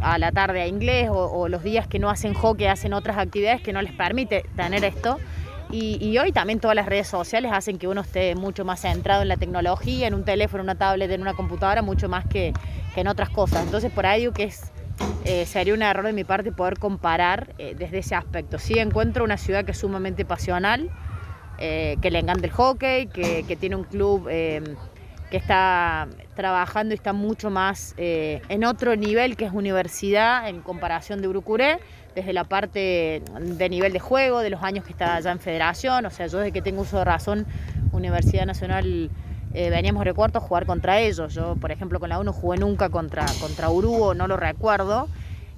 a 0.01 0.17
la 0.17 0.31
tarde 0.31 0.61
a 0.61 0.67
inglés 0.67 1.09
o, 1.11 1.47
los 1.47 1.63
días 1.63 1.87
que 1.87 1.99
no 1.99 2.09
hacen 2.09 2.33
hockey 2.33 2.67
hacen 2.67 2.93
otras 2.93 3.17
actividades 3.17 3.61
que 3.61 3.71
no 3.71 3.81
les 3.81 3.93
permite 3.93 4.43
tener 4.55 4.83
esto. 4.83 5.17
Y, 5.71 5.97
y 6.05 6.17
hoy 6.17 6.31
también 6.31 6.59
todas 6.59 6.75
las 6.75 6.85
redes 6.85 7.07
sociales 7.07 7.51
hacen 7.53 7.77
que 7.77 7.87
uno 7.87 8.01
esté 8.01 8.35
mucho 8.35 8.65
más 8.65 8.81
centrado 8.81 9.21
en 9.21 9.27
la 9.27 9.37
tecnología, 9.37 10.07
en 10.07 10.13
un 10.13 10.23
teléfono, 10.23 10.61
una 10.61 10.75
tablet, 10.75 11.09
en 11.09 11.21
una 11.21 11.33
computadora, 11.33 11.81
mucho 11.81 12.09
más 12.09 12.25
que, 12.25 12.53
que 12.93 13.01
en 13.01 13.07
otras 13.07 13.29
cosas. 13.29 13.63
Entonces 13.63 13.91
por 13.91 14.05
ahí 14.05 14.21
digo 14.21 14.33
que 14.33 14.43
es, 14.43 14.71
eh, 15.25 15.45
sería 15.45 15.73
un 15.73 15.81
error 15.81 16.05
de 16.05 16.13
mi 16.13 16.23
parte 16.23 16.51
poder 16.51 16.77
comparar 16.77 17.53
eh, 17.57 17.75
desde 17.77 17.99
ese 17.99 18.15
aspecto. 18.15 18.59
Sí 18.59 18.77
encuentro 18.79 19.23
una 19.23 19.37
ciudad 19.37 19.63
que 19.63 19.71
es 19.71 19.77
sumamente 19.77 20.25
pasional, 20.25 20.89
eh, 21.59 21.97
que 22.01 22.11
le 22.11 22.19
encanta 22.19 22.45
el 22.45 22.51
hockey, 22.51 23.07
que, 23.07 23.57
tiene 23.59 23.75
un 23.75 23.83
club 23.85 24.27
que 24.27 25.37
está 25.37 26.07
trabajando 26.35 26.93
y 26.93 26.95
está 26.95 27.13
mucho 27.13 27.49
más 27.49 27.95
en 27.97 28.63
otro 28.65 28.95
nivel 28.95 29.35
que 29.35 29.45
es 29.45 29.51
universidad 29.51 30.47
en 30.47 30.61
comparación 30.61 31.21
de 31.21 31.27
Urucuré, 31.27 31.79
desde 32.15 32.33
la 32.33 32.43
parte 32.43 33.23
de 33.39 33.69
nivel 33.69 33.93
de 33.93 33.99
juego, 33.99 34.39
de 34.39 34.49
los 34.49 34.61
años 34.61 34.83
que 34.83 34.91
está 34.91 35.15
allá 35.15 35.31
en 35.31 35.39
federación, 35.39 36.05
o 36.05 36.09
sea, 36.09 36.27
yo 36.27 36.39
desde 36.39 36.51
que 36.51 36.61
tengo 36.61 36.81
uso 36.81 36.99
de 36.99 37.05
razón, 37.05 37.47
Universidad 37.91 38.45
Nacional 38.45 39.09
eh, 39.53 39.69
veníamos 39.69 40.03
recuerdo 40.03 40.39
a 40.39 40.41
jugar 40.41 40.65
contra 40.65 40.99
ellos. 40.99 41.33
Yo, 41.33 41.55
por 41.55 41.71
ejemplo, 41.71 41.99
con 41.99 42.09
la 42.09 42.19
1 42.19 42.33
jugué 42.33 42.57
nunca 42.57 42.89
contra, 42.89 43.25
contra 43.39 43.69
Uruguay, 43.69 44.17
no 44.17 44.27
lo 44.27 44.37
recuerdo. 44.37 45.07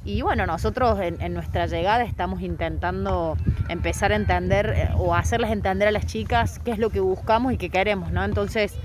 Y 0.04 0.22
bueno, 0.22 0.46
nosotros 0.46 1.00
en, 1.02 1.34
nuestra 1.34 1.66
llegada 1.66 2.04
estamos 2.04 2.42
intentando 2.42 3.38
empezar 3.70 4.12
a 4.12 4.16
entender 4.16 4.74
eh, 4.76 4.90
o 4.98 5.16
hacerles 5.16 5.50
entender 5.52 5.88
a 5.88 5.92
las 5.92 6.06
chicas 6.06 6.60
qué 6.60 6.72
es 6.72 6.78
lo 6.78 6.92
que 6.92 7.00
buscamos 7.00 7.54
y 7.54 7.58
qué 7.58 7.70
queremos, 7.70 8.12
¿no? 8.12 8.24
Entonces, 8.24 8.76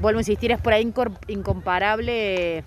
vuelvo 0.00 0.18
a 0.18 0.22
insistir, 0.22 0.50
es 0.50 0.60
por 0.60 0.72
ahí 0.72 0.92
incomparable 1.28 2.64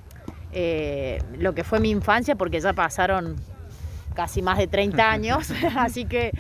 eh, 0.54 1.22
lo 1.38 1.54
que 1.54 1.66
fue 1.66 1.82
mi 1.82 1.90
infancia 1.90 2.36
porque 2.36 2.62
ya 2.62 2.72
pasaron 2.72 3.36
casi 4.20 4.42
más 4.42 4.58
de 4.58 4.68
30 4.68 5.12
años, 5.12 5.50
así 5.78 6.04
que 6.04 6.32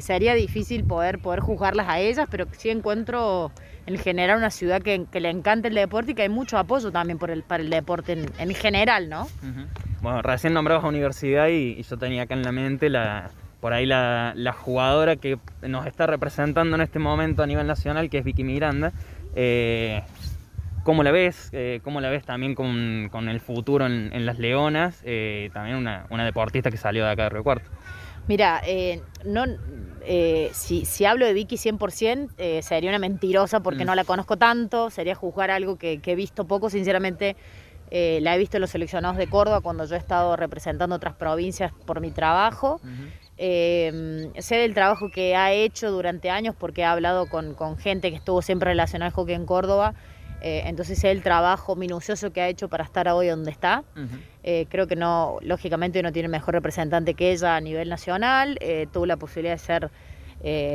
sería 0.00 0.34
difícil 0.34 0.84
poder, 0.84 1.18
poder 1.18 1.40
juzgarlas 1.40 1.86
a 1.88 2.00
ellas, 2.00 2.26
pero 2.30 2.46
sí 2.56 2.70
encuentro 2.70 3.52
en 3.86 3.98
general 3.98 4.38
una 4.38 4.50
ciudad 4.50 4.80
que, 4.80 5.06
le 5.12 5.30
encanta 5.30 5.68
el 5.68 5.74
deporte 5.74 6.12
y 6.12 6.14
que 6.14 6.22
hay 6.22 6.28
mucho 6.28 6.56
apoyo 6.56 6.90
también 6.90 7.18
por 7.18 7.30
el, 7.30 7.42
para 7.42 7.62
el 7.62 7.68
deporte 7.68 8.26
en, 8.38 8.54
general, 8.54 9.10
¿no? 9.10 9.28
Bueno, 10.00 10.22
recién 10.22 10.54
nombrabas 10.54 10.84
a 10.84 10.88
universidad 10.88 11.48
y, 11.48 11.82
yo 11.82 11.98
tenía 11.98 12.22
acá 12.22 12.34
en 12.34 12.42
la 12.42 12.52
mente 12.52 12.88
la, 12.88 13.30
por 13.60 13.72
ahí 13.72 13.86
la, 13.86 14.34
jugadora 14.58 15.16
que 15.16 15.38
nos 15.62 15.86
está 15.86 16.06
representando 16.06 16.76
en 16.76 16.82
este 16.82 16.98
momento 16.98 17.42
a 17.42 17.46
nivel 17.46 17.66
nacional, 17.66 18.08
que 18.08 18.18
es 18.18 18.24
Vicky 18.24 18.44
Miranda. 18.44 18.92
Eh, 19.36 20.02
¿Cómo 20.84 21.02
la 21.02 21.10
ves? 21.10 21.48
Eh, 21.52 21.80
¿Cómo 21.82 22.02
la 22.02 22.10
ves 22.10 22.24
también 22.24 22.54
con, 22.54 23.28
el 23.28 23.40
futuro 23.40 23.86
en, 23.86 24.26
las 24.26 24.38
Leonas? 24.38 25.00
Eh, 25.04 25.50
también 25.54 25.76
una, 25.76 26.06
una, 26.10 26.26
deportista 26.26 26.70
que 26.70 26.76
salió 26.76 27.06
de 27.06 27.10
acá 27.10 27.24
de 27.24 27.30
Río 27.30 27.42
Cuarto. 27.42 27.70
Mira, 28.28 28.62
no, 29.24 29.44
eh, 30.02 30.50
si, 30.52 30.84
si, 30.84 31.06
hablo 31.06 31.24
de 31.24 31.32
Vicky 31.32 31.56
100%, 31.56 32.32
eh, 32.36 32.60
sería 32.62 32.90
una 32.90 32.98
mentirosa 32.98 33.60
porque 33.60 33.84
mm. 33.84 33.86
no 33.86 33.94
la 33.94 34.04
conozco 34.04 34.36
tanto, 34.36 34.90
sería 34.90 35.14
juzgar 35.14 35.50
algo 35.50 35.76
que, 35.76 36.00
he 36.04 36.14
visto 36.14 36.46
poco, 36.46 36.70
sinceramente. 36.70 37.36
La 37.90 38.34
he 38.34 38.38
visto 38.38 38.56
en 38.56 38.62
los 38.62 38.70
seleccionados 38.70 39.16
de 39.16 39.28
Córdoba 39.28 39.60
cuando 39.60 39.84
yo 39.84 39.94
he 39.94 39.98
estado 39.98 40.34
representando 40.34 40.96
otras 40.96 41.14
provincias 41.14 41.72
por 41.86 42.00
mi 42.00 42.10
trabajo. 42.10 42.80
sé 43.36 44.56
del 44.56 44.74
trabajo 44.74 45.10
que 45.10 45.36
ha 45.36 45.52
hecho 45.52 45.92
durante 45.92 46.28
años 46.28 46.56
porque 46.58 46.80
he 46.80 46.84
hablado 46.84 47.26
con, 47.26 47.54
con 47.54 47.78
gente 47.78 48.10
que 48.10 48.16
estuvo 48.16 48.42
siempre 48.42 48.70
relacionada 48.70 49.10
al 49.10 49.14
hockey 49.14 49.36
en 49.36 49.46
Córdoba 49.46 49.94
eh, 50.46 50.64
entonces 50.66 51.02
el 51.04 51.22
trabajo 51.22 51.74
minucioso 51.74 52.30
que 52.30 52.42
ha 52.42 52.48
hecho 52.48 52.68
para 52.68 52.84
estar 52.84 53.08
hoy 53.08 53.28
donde 53.28 53.50
está. 53.50 53.82
Eh, 54.42 54.66
creo 54.68 54.86
que 54.86 54.94
no, 54.94 55.38
lógicamente 55.40 56.02
no 56.02 56.12
tiene 56.12 56.28
mejor 56.28 56.52
representante 56.52 57.14
que 57.14 57.32
ella 57.32 57.56
a 57.56 57.60
nivel 57.62 57.88
nacional. 57.88 58.58
Eh, 58.60 58.86
tuvo 58.92 59.06
la 59.06 59.16
posibilidad 59.16 59.54
de 59.54 59.58
ser 59.58 59.90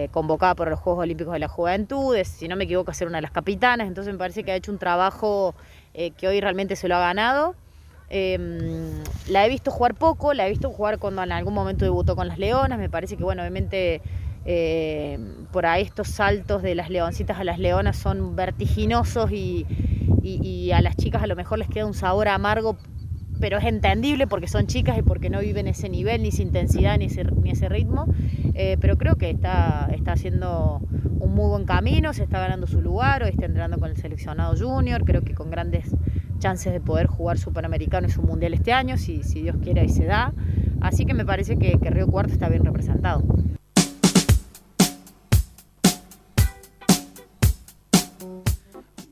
convocada 0.09 0.55
por 0.55 0.67
los 0.71 0.79
Juegos 0.79 1.03
Olímpicos 1.03 1.33
de 1.33 1.38
la 1.38 1.47
Juventud, 1.47 2.17
si 2.23 2.47
no 2.47 2.55
me 2.55 2.63
equivoco, 2.63 2.91
ser 2.95 3.07
una 3.07 3.19
de 3.19 3.21
las 3.21 3.29
capitanas. 3.29 3.88
Entonces 3.88 4.11
me 4.11 4.17
parece 4.17 4.43
que 4.43 4.51
ha 4.51 4.55
hecho 4.55 4.71
un 4.71 4.79
trabajo 4.79 5.53
que 5.93 6.27
hoy 6.27 6.41
realmente 6.41 6.75
se 6.75 6.88
lo 6.88 6.95
ha 6.95 6.99
ganado. 6.99 7.53
Em, 8.09 9.03
la 9.27 9.45
he 9.45 9.49
visto 9.49 9.69
jugar 9.69 9.93
poco, 9.93 10.33
la 10.33 10.47
he 10.47 10.49
visto 10.49 10.71
jugar 10.71 10.97
cuando 10.97 11.21
en 11.21 11.31
algún 11.31 11.53
momento 11.53 11.85
debutó 11.85 12.15
con 12.15 12.27
las 12.27 12.39
Leonas. 12.39 12.79
Me 12.79 12.89
parece 12.89 13.17
que, 13.17 13.23
bueno, 13.23 13.43
obviamente 13.43 14.01
eh, 14.46 15.19
por 15.51 15.65
ahí 15.65 15.84
estos 15.84 16.08
saltos 16.08 16.63
de 16.63 16.75
las 16.75 16.89
leoncitas 16.89 17.39
a 17.39 17.43
las 17.43 17.60
leonas 17.60 17.98
son 17.98 18.36
vertiginosos 18.36 19.31
y, 19.31 19.65
a 20.74 20.81
las 20.81 20.96
chicas 20.96 21.24
a 21.24 21.27
lo 21.27 21.36
mejor 21.36 21.58
les 21.58 21.67
queda 21.67 21.86
un 21.86 21.96
sabor 21.96 22.27
amargo, 22.27 22.77
pero 23.39 23.58
es 23.58 23.65
entendible 23.65 24.27
porque 24.27 24.48
son 24.48 24.67
chicas 24.67 24.98
y 24.98 25.01
porque 25.01 25.29
no 25.29 25.39
viven 25.39 25.67
ese 25.67 25.89
nivel, 25.89 26.22
ni 26.22 26.27
esa 26.27 26.43
intensidad, 26.43 26.98
ni 26.98 27.05
ese, 27.05 27.24
ni 27.24 27.51
ese 27.51 27.69
ritmo. 27.69 28.05
Eh, 28.53 28.77
pero 28.79 28.98
creo 28.98 29.15
que 29.15 29.29
está, 29.29 29.89
haciendo 30.08 30.81
un 31.19 31.34
muy 31.34 31.50
buen 31.50 31.65
camino, 31.65 32.13
se 32.13 32.24
está 32.24 32.39
ganando 32.39 32.67
su 32.67 32.81
lugar, 32.81 33.24
hoy 33.24 33.29
está 33.29 33.46
entrando 33.46 33.77
con 33.77 33.89
el 33.89 33.98
seleccionado 33.98 34.55
junior, 34.55 35.03
creo 35.03 35.24
que 35.24 35.34
con 35.34 35.50
grandes 35.50 35.96
chances 36.39 36.72
de 36.72 36.79
poder 36.79 37.08
jugar 37.08 37.38
su 37.38 37.51
Panamericano 37.51 38.08
y 38.08 38.12
su 38.12 38.22
Mundial 38.22 38.53
este 38.53 38.74
año, 38.74 38.98
si, 38.98 39.24
si 39.24 39.41
Dios 39.41 39.58
quiere 39.62 39.84
y 39.86 39.89
se 39.89 40.05
da. 40.05 40.34
Así 40.81 41.05
que 41.05 41.13
me 41.13 41.25
parece 41.25 41.58
que, 41.58 41.79
que 41.79 41.89
Río 41.89 42.08
Cuarto 42.08 42.34
está 42.34 42.50
bien 42.50 42.63
representado. 42.63 43.24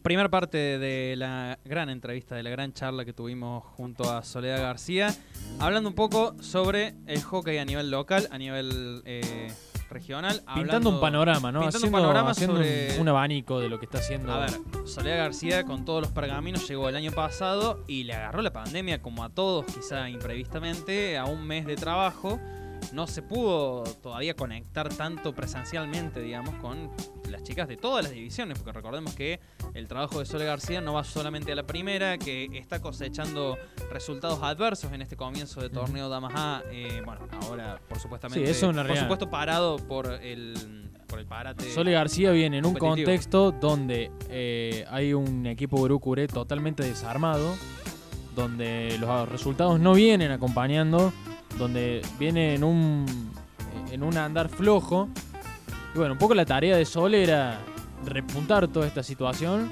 Primera 0.08 0.30
parte 0.30 0.80
de 0.80 1.18
la 1.18 1.60
gran 1.66 1.90
entrevista, 1.90 2.34
de 2.34 2.42
la 2.42 2.50
gran 2.50 2.72
charla 2.72 3.04
que 3.04 3.12
tuvimos 3.12 3.62
junto 3.76 4.10
a 4.10 4.24
Soledad 4.24 4.62
García, 4.62 5.14
hablando 5.60 5.90
un 5.90 5.96
poco 5.96 6.34
sobre 6.42 6.96
el 7.08 7.22
hockey 7.22 7.58
a 7.58 7.66
nivel 7.66 7.92
local, 7.92 8.26
a 8.32 8.38
nivel 8.38 9.02
eh, 9.04 9.52
regional. 9.90 10.42
Pintando 10.56 10.92
un 10.92 11.02
panorama, 11.02 11.52
¿no? 11.52 11.60
Pintando 11.60 11.88
un 11.88 11.92
panorama 11.92 12.34
sobre... 12.34 12.98
Un, 13.02 13.10
abanico 13.10 13.60
de 13.60 13.68
lo 13.68 13.80
que 13.80 13.86
está 13.86 13.98
haciendo. 13.98 14.32
A 14.32 14.40
ver, 14.40 14.52
Soledad 14.86 15.18
García 15.18 15.66
con 15.66 15.84
todos 15.84 16.04
los 16.04 16.12
pergaminos 16.14 16.66
llegó 16.70 16.88
el 16.88 16.96
año 16.96 17.12
pasado 17.12 17.84
y 17.86 18.06
le 18.06 18.14
agarró 18.14 18.42
la 18.42 18.54
pandemia, 18.54 19.02
como 19.02 19.26
a 19.26 19.30
todos, 19.30 19.66
quizá 19.66 20.10
imprevistamente, 20.10 21.18
a 21.18 21.26
un 21.26 21.46
mes 21.46 21.66
de 21.66 21.76
trabajo 21.76 22.40
no 22.94 23.08
se 23.08 23.22
pudo 23.22 23.84
todavía 24.02 24.36
conectar 24.36 24.90
tanto 24.90 25.34
presencialmente, 25.34 26.22
digamos, 26.22 26.56
con 26.56 26.90
las 27.30 27.44
chicas 27.44 27.68
de 27.68 27.78
todas 27.78 28.04
las 28.04 28.14
divisiones, 28.14 28.58
porque 28.58 28.72
recordemos 28.72 29.14
que 29.14 29.40
el 29.74 29.88
trabajo 29.88 30.20
de 30.20 30.26
Sole 30.26 30.46
García 30.46 30.82
no 30.82 30.94
va 30.94 31.04
solamente 31.04 31.52
a 31.52 31.56
la 31.56 31.64
primera, 31.64 32.18
que 32.18 32.50
está 32.54 32.82
cosechando 32.82 33.58
resultados 33.92 34.42
adversos 34.42 34.92
en 34.94 35.02
este 35.02 35.16
comienzo 35.16 35.62
de 35.62 35.70
torneo 35.70 36.10
Damas 36.10 36.34
A, 36.36 36.64
eh, 36.72 37.02
bueno, 37.06 37.28
ahora 37.42 37.80
por 37.88 38.00
supuestamente, 38.00 38.54
sí, 38.54 38.66
por 38.66 38.98
supuesto 38.98 39.30
parado 39.30 39.78
por 39.78 40.08
el 40.08 40.88
por 41.08 41.20
el 41.20 41.26
parate. 41.26 41.72
Sole 41.72 41.94
García 41.94 42.32
viene 42.32 42.58
en 42.58 42.66
un 42.66 42.76
contexto 42.76 43.52
donde 43.52 44.12
eh, 44.30 44.86
hay 44.90 45.14
un 45.14 45.46
equipo 45.46 45.80
Urucuré 45.80 46.28
totalmente 46.28 46.84
desarmado, 46.84 47.56
donde 48.36 48.98
los 49.00 49.30
resultados 49.30 49.80
no 49.80 49.94
vienen 49.94 50.32
acompañando 50.32 51.14
donde 51.58 52.02
viene 52.20 52.56
en 52.56 52.64
un, 52.64 53.06
en 53.92 54.04
un 54.04 54.18
andar 54.18 54.50
flojo. 54.50 55.10
Y 55.94 55.98
bueno, 55.98 56.14
un 56.14 56.20
poco 56.20 56.36
la 56.36 56.46
tarea 56.46 56.78
de 56.78 56.86
Sol 56.86 57.16
era 57.16 57.60
repuntar 58.06 58.68
toda 58.68 58.88
esta 58.88 59.04
situación 59.04 59.72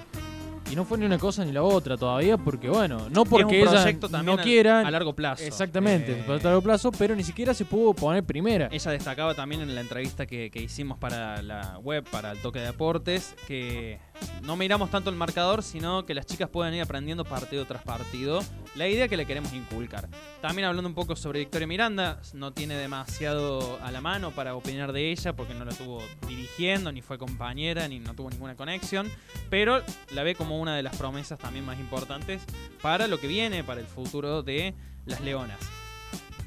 y 0.72 0.76
no 0.76 0.86
fue 0.86 0.98
ni 0.98 1.06
una 1.06 1.18
cosa 1.18 1.46
ni 1.46 1.52
la 1.52 1.64
otra 1.64 1.98
todavía, 1.98 2.38
porque 2.38 2.70
bueno, 2.70 3.08
no 3.10 3.26
porque 3.26 3.62
ella 3.62 3.86
no 4.24 4.38
quiera. 4.38 4.80
A 4.80 4.92
largo 4.92 5.14
plazo. 5.14 5.44
Exactamente, 5.44 6.12
eh, 6.14 6.26
a 6.28 6.44
largo 6.44 6.62
plazo, 6.62 6.92
pero 6.92 7.16
ni 7.16 7.24
siquiera 7.24 7.54
se 7.54 7.66
pudo 7.66 7.94
poner 7.94 8.24
primera. 8.24 8.70
Ella 8.72 8.92
destacaba 8.92 9.34
también 9.36 9.62
en 9.62 9.76
la 9.76 9.82
entrevista 9.82 10.26
que, 10.26 10.52
hicimos 10.56 10.98
para 10.98 11.42
la 11.42 11.78
web, 11.80 12.04
para 12.10 12.32
el 12.32 12.40
toque 12.40 12.60
de 12.60 12.66
deportes, 12.68 13.36
que 13.48 14.00
no 14.42 14.56
miramos 14.56 14.90
tanto 14.90 15.10
el 15.10 15.16
marcador, 15.16 15.64
sino 15.64 16.06
que 16.06 16.14
las 16.14 16.26
chicas 16.26 16.50
pueden 16.50 16.74
ir 16.74 16.82
aprendiendo 16.82 17.26
partido 17.26 17.66
tras 17.66 17.84
partido. 17.84 18.42
La 18.76 18.88
idea 18.88 19.08
que 19.08 19.18
le 19.18 19.26
queremos 19.26 19.54
inculcar. 19.54 20.10
También 20.42 20.68
hablando 20.68 20.90
un 20.90 20.96
poco 20.96 21.16
sobre 21.16 21.40
Victoria 21.40 21.68
Miranda, 21.68 22.20
no 22.34 22.54
tiene 22.54 22.76
demasiado 22.76 23.80
a 23.82 23.92
la 23.92 24.02
mano 24.02 24.32
para 24.32 24.56
opinar 24.56 24.92
de 24.92 25.12
ella, 25.12 25.34
porque 25.34 25.54
no 25.54 25.64
la 25.64 25.72
estuvo 25.72 26.02
dirigiendo, 26.28 26.92
ni 26.92 27.02
fue 27.02 27.18
compañera, 27.18 27.88
ni 27.88 28.00
no 28.00 28.14
tuvo 28.14 28.30
ninguna 28.30 28.56
conexión, 28.56 29.10
pero 29.50 29.82
la 30.12 30.24
ve 30.24 30.36
como 30.36 30.60
una 30.60 30.65
de 30.74 30.82
las 30.82 30.96
promesas 30.96 31.38
también 31.38 31.66
más 31.66 31.80
importantes 31.80 32.42
para 32.82 33.08
lo 33.08 33.20
que 33.20 33.28
viene, 33.28 33.64
para 33.64 33.82
el 33.82 33.88
futuro 33.88 34.42
de 34.42 34.74
las 35.06 35.22
Leonas. 35.22 35.60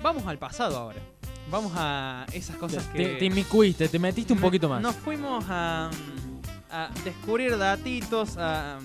Vamos 0.02 0.26
al 0.26 0.38
pasado 0.38 0.76
ahora. 0.76 1.00
Vamos 1.50 1.72
a 1.76 2.26
esas 2.32 2.56
cosas 2.56 2.84
que... 2.86 3.16
Te, 3.16 3.24
inmiscuiste, 3.24 3.88
te 3.88 3.98
metiste 3.98 4.32
un 4.32 4.40
poquito 4.40 4.68
más. 4.68 4.82
Nos 4.82 4.96
fuimos 4.96 5.44
a, 5.48 5.90
descubrir 7.04 7.56
datitos, 7.56 8.36
a, 8.36 8.78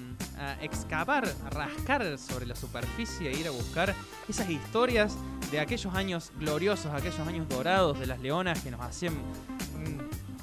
excavar, 0.62 1.26
a 1.46 1.50
rascar 1.50 2.18
sobre 2.18 2.46
la 2.46 2.56
superficie 2.56 3.30
e 3.30 3.40
ir 3.40 3.48
a 3.48 3.52
buscar 3.52 3.94
esas 4.28 4.50
historias 4.50 5.16
de 5.52 5.60
aquellos 5.60 5.94
años 5.94 6.32
gloriosos, 6.40 6.92
aquellos 6.94 7.20
años 7.20 7.48
dorados 7.50 8.00
de 8.00 8.08
las 8.08 8.20
leonas 8.20 8.62
que 8.62 8.72
nos 8.72 8.82
hacían 8.82 9.16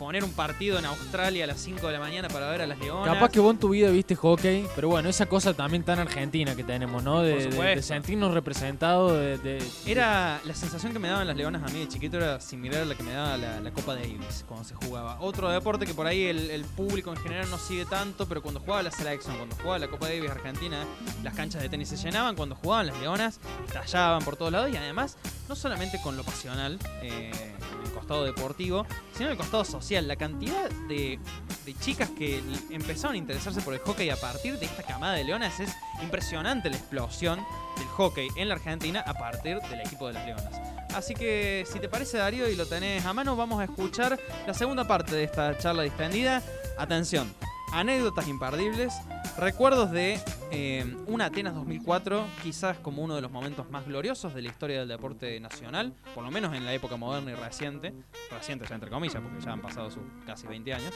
poner 0.00 0.24
un 0.24 0.32
partido 0.32 0.78
en 0.78 0.86
Australia 0.86 1.44
a 1.44 1.46
las 1.46 1.60
5 1.60 1.86
de 1.86 1.92
la 1.92 2.00
mañana 2.00 2.26
para 2.28 2.48
ver 2.48 2.62
a 2.62 2.66
las 2.66 2.78
leonas. 2.78 3.12
Capaz 3.14 3.28
que 3.30 3.38
vos 3.38 3.52
en 3.52 3.60
tu 3.60 3.68
vida 3.68 3.90
viste 3.90 4.16
hockey, 4.16 4.66
pero 4.74 4.88
bueno, 4.88 5.10
esa 5.10 5.26
cosa 5.26 5.52
también 5.52 5.82
tan 5.84 5.98
argentina 5.98 6.56
que 6.56 6.64
tenemos, 6.64 7.02
¿no? 7.04 7.20
De, 7.22 7.32
Por 7.32 7.38
de- 7.38 7.44
de 7.46 7.52
supuesto. 7.52 7.82
sentirnos 7.82 8.32
representados, 8.32 9.12
de, 9.12 9.36
de- 9.38 9.62
Era 9.86 10.40
la 10.46 10.54
sensación 10.54 10.94
que 10.94 10.98
me 10.98 11.08
daban 11.08 11.26
las 11.26 11.36
leonas 11.36 11.62
a 11.62 11.72
mí 11.72 11.80
de 11.80 11.88
chiquito 11.88 12.16
era 12.16 12.40
similar 12.40 12.80
a 12.80 12.84
la 12.86 12.94
que 12.94 13.02
me 13.02 13.12
daba 13.12 13.36
la, 13.36 13.60
la 13.60 13.70
Copa 13.72 13.94
Davis 13.94 14.44
cuando 14.48 14.64
se 14.66 14.74
jugaba. 14.74 15.18
Otro 15.20 15.50
deporte 15.50 15.84
que 15.84 15.92
por 15.92 16.06
ahí 16.06 16.24
el, 16.24 16.50
el 16.50 16.64
público 16.64 17.10
en 17.10 17.18
general 17.18 17.50
no 17.50 17.58
sigue 17.58 17.84
tanto, 17.84 18.26
pero 18.26 18.40
cuando 18.40 18.60
jugaba 18.60 18.82
la 18.82 18.90
selección, 18.90 19.36
cuando 19.36 19.54
jugaba 19.56 19.78
la 19.78 19.88
Copa 19.88 20.08
Davis 20.08 20.30
Argentina, 20.30 20.82
las 21.22 21.34
canchas 21.34 21.60
de 21.60 21.68
tenis 21.68 21.90
se 21.90 21.98
llenaban, 21.98 22.36
cuando 22.36 22.54
jugaban 22.56 22.86
las 22.86 22.98
leonas, 23.00 23.38
estallaban 23.66 24.24
por 24.24 24.36
todos 24.36 24.50
lados 24.50 24.70
y 24.72 24.76
además, 24.78 25.18
no 25.46 25.54
solamente 25.54 26.00
con 26.02 26.16
lo 26.16 26.24
pasional, 26.24 26.78
eh, 27.02 27.30
en 27.32 27.86
el 27.86 27.92
costado 27.92 28.24
deportivo, 28.24 28.86
sino 29.20 29.32
el 29.32 29.36
costado 29.36 29.66
social. 29.66 30.08
La 30.08 30.16
cantidad 30.16 30.70
de, 30.88 31.18
de 31.66 31.74
chicas 31.74 32.08
que 32.08 32.42
empezaron 32.70 33.16
a 33.16 33.18
interesarse 33.18 33.60
por 33.60 33.74
el 33.74 33.80
hockey 33.80 34.08
a 34.08 34.16
partir 34.16 34.58
de 34.58 34.64
esta 34.64 34.82
camada 34.82 35.12
de 35.12 35.24
leonas 35.24 35.60
es 35.60 35.70
impresionante 36.02 36.70
la 36.70 36.76
explosión 36.76 37.38
del 37.76 37.86
hockey 37.88 38.28
en 38.36 38.48
la 38.48 38.54
Argentina 38.54 39.04
a 39.06 39.12
partir 39.12 39.58
del 39.60 39.80
equipo 39.80 40.06
de 40.06 40.14
las 40.14 40.24
Leonas. 40.24 40.58
Así 40.94 41.12
que 41.12 41.66
si 41.70 41.78
te 41.78 41.90
parece 41.90 42.16
Darío 42.16 42.48
y 42.48 42.56
lo 42.56 42.64
tenés 42.64 43.04
a 43.04 43.12
mano, 43.12 43.36
vamos 43.36 43.60
a 43.60 43.64
escuchar 43.64 44.18
la 44.46 44.54
segunda 44.54 44.88
parte 44.88 45.14
de 45.14 45.24
esta 45.24 45.58
charla 45.58 45.82
distendida. 45.82 46.42
Atención, 46.78 47.30
anécdotas 47.74 48.26
imperdibles, 48.26 48.94
recuerdos 49.36 49.90
de 49.90 50.18
eh, 50.52 50.96
un 51.06 51.20
Atenas 51.22 51.54
2004, 51.54 52.24
quizás 52.42 52.78
como 52.78 53.02
uno 53.02 53.14
de 53.14 53.20
los 53.22 53.30
momentos 53.30 53.70
más 53.70 53.86
gloriosos 53.86 54.34
de 54.34 54.42
la 54.42 54.48
historia 54.48 54.80
del 54.80 54.88
deporte 54.88 55.38
nacional, 55.40 55.92
por 56.14 56.24
lo 56.24 56.30
menos 56.30 56.54
en 56.56 56.64
la 56.64 56.72
época 56.74 56.96
moderna 56.96 57.30
y 57.32 57.34
reciente, 57.34 57.92
reciente 58.30 58.66
ya 58.68 58.74
entre 58.74 58.90
comillas, 58.90 59.22
porque 59.22 59.40
ya 59.44 59.52
han 59.52 59.60
pasado 59.60 59.90
sus 59.90 60.02
casi 60.26 60.46
20 60.46 60.74
años, 60.74 60.92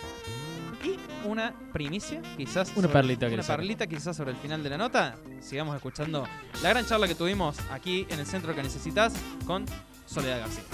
y 0.84 0.96
una 1.28 1.54
primicia, 1.72 2.20
quizás 2.36 2.68
Una 2.76 2.88
sobre- 2.88 2.92
perlita 2.92 3.26
una 3.28 3.42
perlita 3.42 3.86
quizás 3.86 4.16
sobre 4.16 4.32
el 4.32 4.36
final 4.38 4.62
de 4.62 4.70
la 4.70 4.78
nota. 4.78 5.14
Sigamos 5.40 5.76
escuchando 5.76 6.24
la 6.62 6.70
gran 6.70 6.84
charla 6.84 7.06
que 7.06 7.14
tuvimos 7.14 7.56
aquí 7.70 8.06
en 8.10 8.18
el 8.20 8.26
centro 8.26 8.54
que 8.54 8.62
necesitas 8.62 9.14
con 9.46 9.64
Soledad 10.06 10.40
García. 10.40 10.64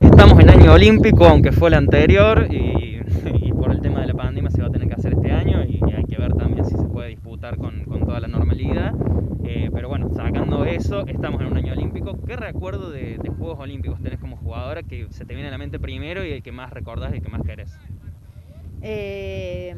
Estamos 0.00 0.38
en 0.40 0.50
año 0.50 0.72
olímpico, 0.72 1.26
aunque 1.26 1.52
fue 1.52 1.68
el 1.68 1.74
anterior, 1.74 2.46
y, 2.50 3.00
y 3.46 3.52
por 3.52 3.70
el 3.72 3.80
tema 3.80 4.00
de 4.00 4.08
la 4.08 4.14
pandemia 4.14 4.50
se 4.50 4.60
va 4.62 4.68
a 4.68 4.70
tener 4.70 4.88
que 4.88 4.94
hacer 4.94 5.12
este 5.14 5.30
año 5.32 5.62
y 5.64 5.80
hay 5.94 6.04
que 6.04 6.16
ver 6.16 6.32
también 6.34 6.64
si 6.64 6.72
se 6.76 6.82
puede 7.02 7.10
disputar 7.16 7.56
con, 7.56 7.84
con 7.84 8.06
toda 8.06 8.20
la 8.20 8.28
normalidad. 8.28 8.94
Eh, 9.44 9.70
pero 9.74 9.88
bueno, 9.88 10.08
sacando 10.14 10.64
eso, 10.64 11.04
estamos 11.08 11.40
en 11.40 11.48
un 11.48 11.56
año 11.56 11.72
olímpico. 11.72 12.16
¿Qué 12.24 12.36
recuerdo 12.36 12.92
de, 12.92 13.18
de 13.18 13.28
Juegos 13.28 13.58
Olímpicos 13.58 14.00
tenés 14.00 14.20
como 14.20 14.36
jugadora 14.36 14.84
que 14.84 15.08
se 15.10 15.24
te 15.24 15.34
viene 15.34 15.48
a 15.48 15.50
la 15.50 15.58
mente 15.58 15.80
primero 15.80 16.24
y 16.24 16.30
el 16.30 16.44
que 16.44 16.52
más 16.52 16.70
recordás 16.70 17.12
y 17.12 17.16
el 17.16 17.22
que 17.22 17.28
más 17.28 17.42
querés? 17.42 17.76
Eh, 18.82 19.74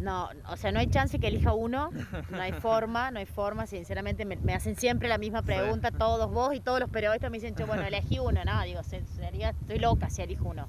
no, 0.00 0.30
o 0.48 0.56
sea, 0.56 0.72
no 0.72 0.78
hay 0.78 0.86
chance 0.86 1.18
que 1.18 1.28
elija 1.28 1.52
uno, 1.52 1.90
no 2.30 2.40
hay 2.40 2.52
forma, 2.52 3.10
no 3.10 3.18
hay 3.18 3.26
forma, 3.26 3.66
sinceramente 3.66 4.24
me, 4.24 4.36
me 4.36 4.54
hacen 4.54 4.74
siempre 4.74 5.08
la 5.10 5.18
misma 5.18 5.42
pregunta, 5.42 5.90
todos 5.90 6.32
vos 6.32 6.54
y 6.54 6.60
todos 6.60 6.80
los 6.80 6.88
periodistas 6.88 7.30
me 7.30 7.36
dicen, 7.36 7.54
"Che, 7.54 7.64
bueno, 7.64 7.82
elegí 7.84 8.18
uno, 8.18 8.42
no, 8.46 8.62
digo, 8.64 8.82
se- 8.82 9.04
sería, 9.08 9.50
estoy 9.50 9.78
loca 9.78 10.08
si 10.08 10.22
elijo 10.22 10.48
uno. 10.48 10.66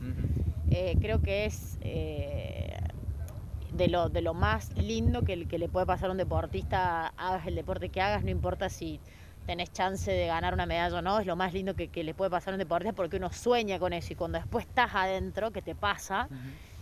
Eh, 0.69 0.97
creo 0.99 1.21
que 1.21 1.45
es 1.45 1.77
de, 3.73 3.87
lo, 3.87 4.09
de 4.09 4.21
lo 4.21 4.33
más 4.33 4.75
lindo 4.77 5.23
que, 5.23 5.45
que 5.45 5.57
le 5.57 5.69
puede 5.69 5.85
pasar 5.85 6.09
a 6.09 6.11
un 6.11 6.17
deportista, 6.17 7.07
hagas 7.17 7.47
el 7.47 7.55
deporte 7.55 7.89
que 7.89 8.01
hagas, 8.01 8.23
no 8.23 8.29
importa 8.29 8.69
si 8.69 8.99
tenés 9.45 9.71
chance 9.73 10.09
de 10.09 10.27
ganar 10.27 10.53
una 10.53 10.65
medalla 10.65 10.97
o 10.97 11.01
no, 11.01 11.19
es 11.19 11.25
lo 11.25 11.35
más 11.35 11.53
lindo 11.53 11.75
que, 11.75 11.89
que 11.89 12.03
le 12.03 12.13
puede 12.13 12.31
pasar 12.31 12.53
a 12.53 12.55
un 12.55 12.59
deportista 12.59 12.93
porque 12.93 13.17
uno 13.17 13.31
sueña 13.31 13.79
con 13.79 13.93
eso 13.93 14.13
y 14.13 14.15
cuando 14.15 14.37
después 14.37 14.65
estás 14.65 14.91
adentro, 14.93 15.51
que 15.51 15.61
te 15.61 15.75
pasa, 15.75 16.29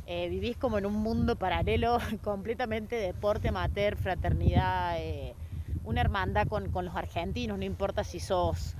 eh, 0.05 0.29
vivís 0.29 0.57
como 0.57 0.77
en 0.77 0.85
un 0.85 0.95
mundo 0.95 1.35
paralelo, 1.35 1.97
completamente 2.23 2.95
deporte 2.95 3.49
amateur, 3.49 3.95
fraternidad, 3.95 4.97
eh, 4.99 5.33
una 5.83 6.01
hermandad 6.01 6.47
con, 6.47 6.69
con 6.71 6.85
los 6.85 6.95
argentinos, 6.95 7.57
no 7.57 7.65
importa 7.65 8.03
si 8.03 8.19
sos, 8.19 8.75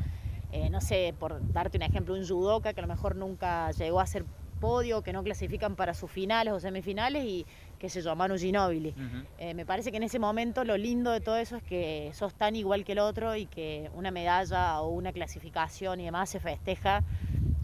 eh, 0.52 0.70
no 0.70 0.82
sé, 0.82 1.16
por 1.18 1.40
darte 1.54 1.78
un 1.78 1.84
ejemplo, 1.84 2.14
un 2.14 2.28
judoka 2.28 2.74
que 2.74 2.82
a 2.82 2.84
lo 2.84 2.88
mejor 2.88 3.16
nunca 3.16 3.72
llegó 3.72 4.00
a 4.00 4.06
ser 4.06 4.26
podio, 4.60 5.02
que 5.02 5.12
no 5.12 5.24
clasifican 5.24 5.76
para 5.76 5.94
sus 5.94 6.10
finales 6.10 6.54
o 6.54 6.60
semifinales 6.60 7.26
y 7.26 7.46
que 7.82 7.90
se 7.90 8.02
llama 8.02 8.28
Manu 8.28 8.38
Ginóbili. 8.38 8.94
Eh, 9.40 9.54
me 9.56 9.66
parece 9.66 9.90
que 9.92 9.98
en 9.98 10.04
ese 10.04 10.20
momento 10.20 10.64
lo 10.64 10.78
lindo 10.78 11.12
de 11.12 11.20
todo 11.20 11.36
eso 11.38 11.56
es 11.58 11.64
que 11.64 12.12
sos 12.14 12.34
tan 12.36 12.56
igual 12.56 12.86
que 12.86 12.92
el 12.92 13.00
otro 13.00 13.36
y 13.36 13.48
que 13.48 13.90
una 13.96 14.12
medalla 14.12 14.80
o 14.82 14.90
una 14.90 15.12
clasificación 15.12 16.00
y 16.00 16.06
demás 16.06 16.30
se 16.30 16.40
festeja 16.40 17.04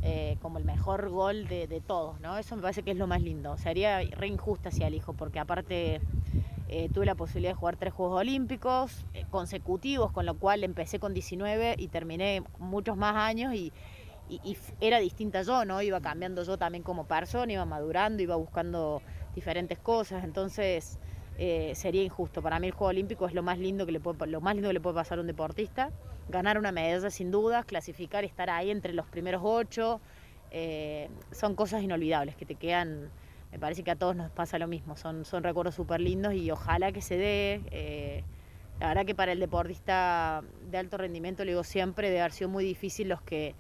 eh, 0.02 0.38
como 0.42 0.58
el 0.58 0.66
mejor 0.66 1.10
gol 1.10 1.48
de, 1.48 1.68
de 1.68 1.82
todos, 1.82 2.20
¿no? 2.20 2.38
Eso 2.38 2.56
me 2.56 2.62
parece 2.64 2.82
que 2.82 2.92
es 2.92 2.98
lo 2.98 3.06
más 3.08 3.22
lindo. 3.22 3.58
Sería 3.58 4.02
re 4.02 4.28
injusta 4.28 4.72
si 4.72 4.84
elijo, 4.84 5.14
porque 5.14 5.38
aparte 5.40 6.02
eh, 6.70 6.90
tuve 6.94 7.06
la 7.06 7.16
posibilidad 7.16 7.52
de 7.52 7.56
jugar 7.60 7.76
tres 7.78 7.94
Juegos 7.94 8.20
Olímpicos 8.20 9.06
consecutivos, 9.30 10.12
con 10.12 10.26
lo 10.26 10.34
cual 10.36 10.64
empecé 10.64 11.00
con 11.00 11.14
19 11.14 11.76
y 11.78 11.88
terminé 11.90 12.42
muchos 12.58 12.98
más 12.98 13.16
años 13.16 13.54
y, 13.54 13.72
y- 14.30 14.58
era 14.82 15.00
distinta 15.00 15.42
yo, 15.44 15.64
¿no? 15.64 15.82
Iba 15.82 16.02
cambiando 16.02 16.44
yo 16.44 16.58
también 16.58 16.84
como 16.84 17.06
persona, 17.06 17.54
iba 17.54 17.66
madurando, 17.66 18.22
iba 18.24 18.36
buscando 18.36 19.02
diferentes 19.38 19.77
cosas, 19.77 20.24
entonces 20.24 20.98
eh, 21.38 21.74
sería 21.75 22.03
injusto. 22.03 22.41
Para 22.41 22.60
mí 22.60 22.67
el 22.67 22.74
Juego 22.74 22.89
Olímpico 22.89 23.27
es 23.27 23.34
lo 23.36 23.44
más 23.44 23.60
lindo 23.60 23.86
que 23.86 23.91
le 23.91 24.00
puede, 24.00 24.25
lo 24.25 24.41
más 24.41 24.55
lindo 24.55 24.70
que 24.70 24.74
le 24.74 24.81
puede 24.81 24.96
pasar 24.96 25.20
a 25.20 25.22
un 25.22 25.27
deportista. 25.27 25.92
Ganar 26.29 26.57
una 26.57 26.72
medalla 26.72 27.12
sin 27.12 27.29
dudas, 27.29 27.66
clasificar, 27.66 28.25
estar 28.25 28.50
ahí 28.50 28.72
entre 28.72 28.94
los 28.94 29.05
primeros 29.05 29.42
ocho, 29.46 30.01
eh, 30.50 31.07
son 31.31 31.53
cosas 31.55 31.83
inolvidables 31.83 32.35
que 32.35 32.46
te 32.46 32.55
quedan. 32.55 33.12
Me 33.51 33.59
parece 33.59 33.83
que 33.83 33.92
a 33.92 33.96
todos 33.96 34.16
nos 34.16 34.31
pasa 34.31 34.57
lo 34.57 34.68
mismo, 34.68 34.98
son, 34.98 35.24
son 35.24 35.44
recuerdos 35.44 35.75
súper 35.75 36.01
lindos 36.01 36.33
y 36.33 36.50
ojalá 36.50 36.92
que 36.92 37.01
se 37.01 37.16
dé. 37.16 37.62
eh, 37.72 38.24
la 38.79 38.90
verdad 38.90 39.05
que 39.05 39.16
para 39.16 39.31
el 39.31 39.40
deportista 39.40 40.44
de 40.70 40.77
alto 40.77 40.98
rendimiento, 40.98 41.44
le 41.44 41.51
digo 41.51 41.64
siempre, 41.64 42.09
debe 42.09 42.22
haber 42.22 42.31
sido 42.31 42.50
muy 42.50 42.64
difícil 42.64 43.09
los 43.09 43.22
que 43.22 43.55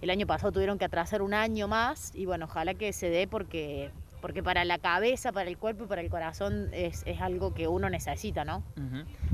el 0.00 0.10
año 0.10 0.26
pasado 0.26 0.52
tuvieron 0.52 0.78
que 0.78 0.84
atrasar 0.84 1.22
un 1.22 1.34
año 1.34 1.68
más 1.68 2.14
y 2.14 2.26
bueno, 2.26 2.46
ojalá 2.46 2.74
que 2.74 2.92
se 2.92 3.10
dé 3.10 3.26
porque, 3.26 3.90
porque 4.26 4.42
para 4.42 4.64
la 4.64 4.78
cabeza, 4.78 5.30
para 5.30 5.48
el 5.48 5.56
cuerpo 5.56 5.84
y 5.84 5.86
para 5.86 6.00
el 6.00 6.10
corazón 6.10 6.70
es, 6.72 7.04
es 7.06 7.20
algo 7.20 7.54
que 7.54 7.68
uno 7.68 7.88
necesita, 7.88 8.44
¿no? 8.44 8.64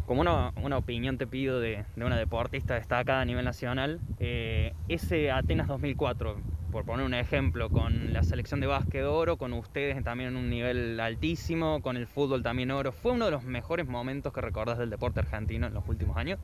Como 0.04 0.20
una, 0.20 0.52
una 0.62 0.76
opinión 0.76 1.16
te 1.16 1.26
pido 1.26 1.60
de, 1.60 1.86
de 1.96 2.04
una 2.04 2.18
deportista 2.18 2.74
destacada 2.74 3.22
a 3.22 3.24
nivel 3.24 3.42
nacional, 3.42 4.00
eh, 4.18 4.74
ese 4.88 5.30
Atenas 5.30 5.66
2004, 5.68 6.36
por 6.70 6.84
poner 6.84 7.06
un 7.06 7.14
ejemplo, 7.14 7.70
con 7.70 8.12
la 8.12 8.22
selección 8.22 8.60
de 8.60 8.66
básquet 8.66 9.04
oro, 9.04 9.38
con 9.38 9.54
ustedes 9.54 10.04
también 10.04 10.28
en 10.28 10.36
un 10.36 10.50
nivel 10.50 11.00
altísimo, 11.00 11.80
con 11.80 11.96
el 11.96 12.06
fútbol 12.06 12.42
también 12.42 12.70
oro, 12.70 12.92
¿fue 12.92 13.12
uno 13.12 13.24
de 13.24 13.30
los 13.30 13.44
mejores 13.44 13.88
momentos 13.88 14.30
que 14.34 14.42
recordás 14.42 14.76
del 14.76 14.90
deporte 14.90 15.20
argentino 15.20 15.68
en 15.68 15.72
los 15.72 15.88
últimos 15.88 16.18
años? 16.18 16.38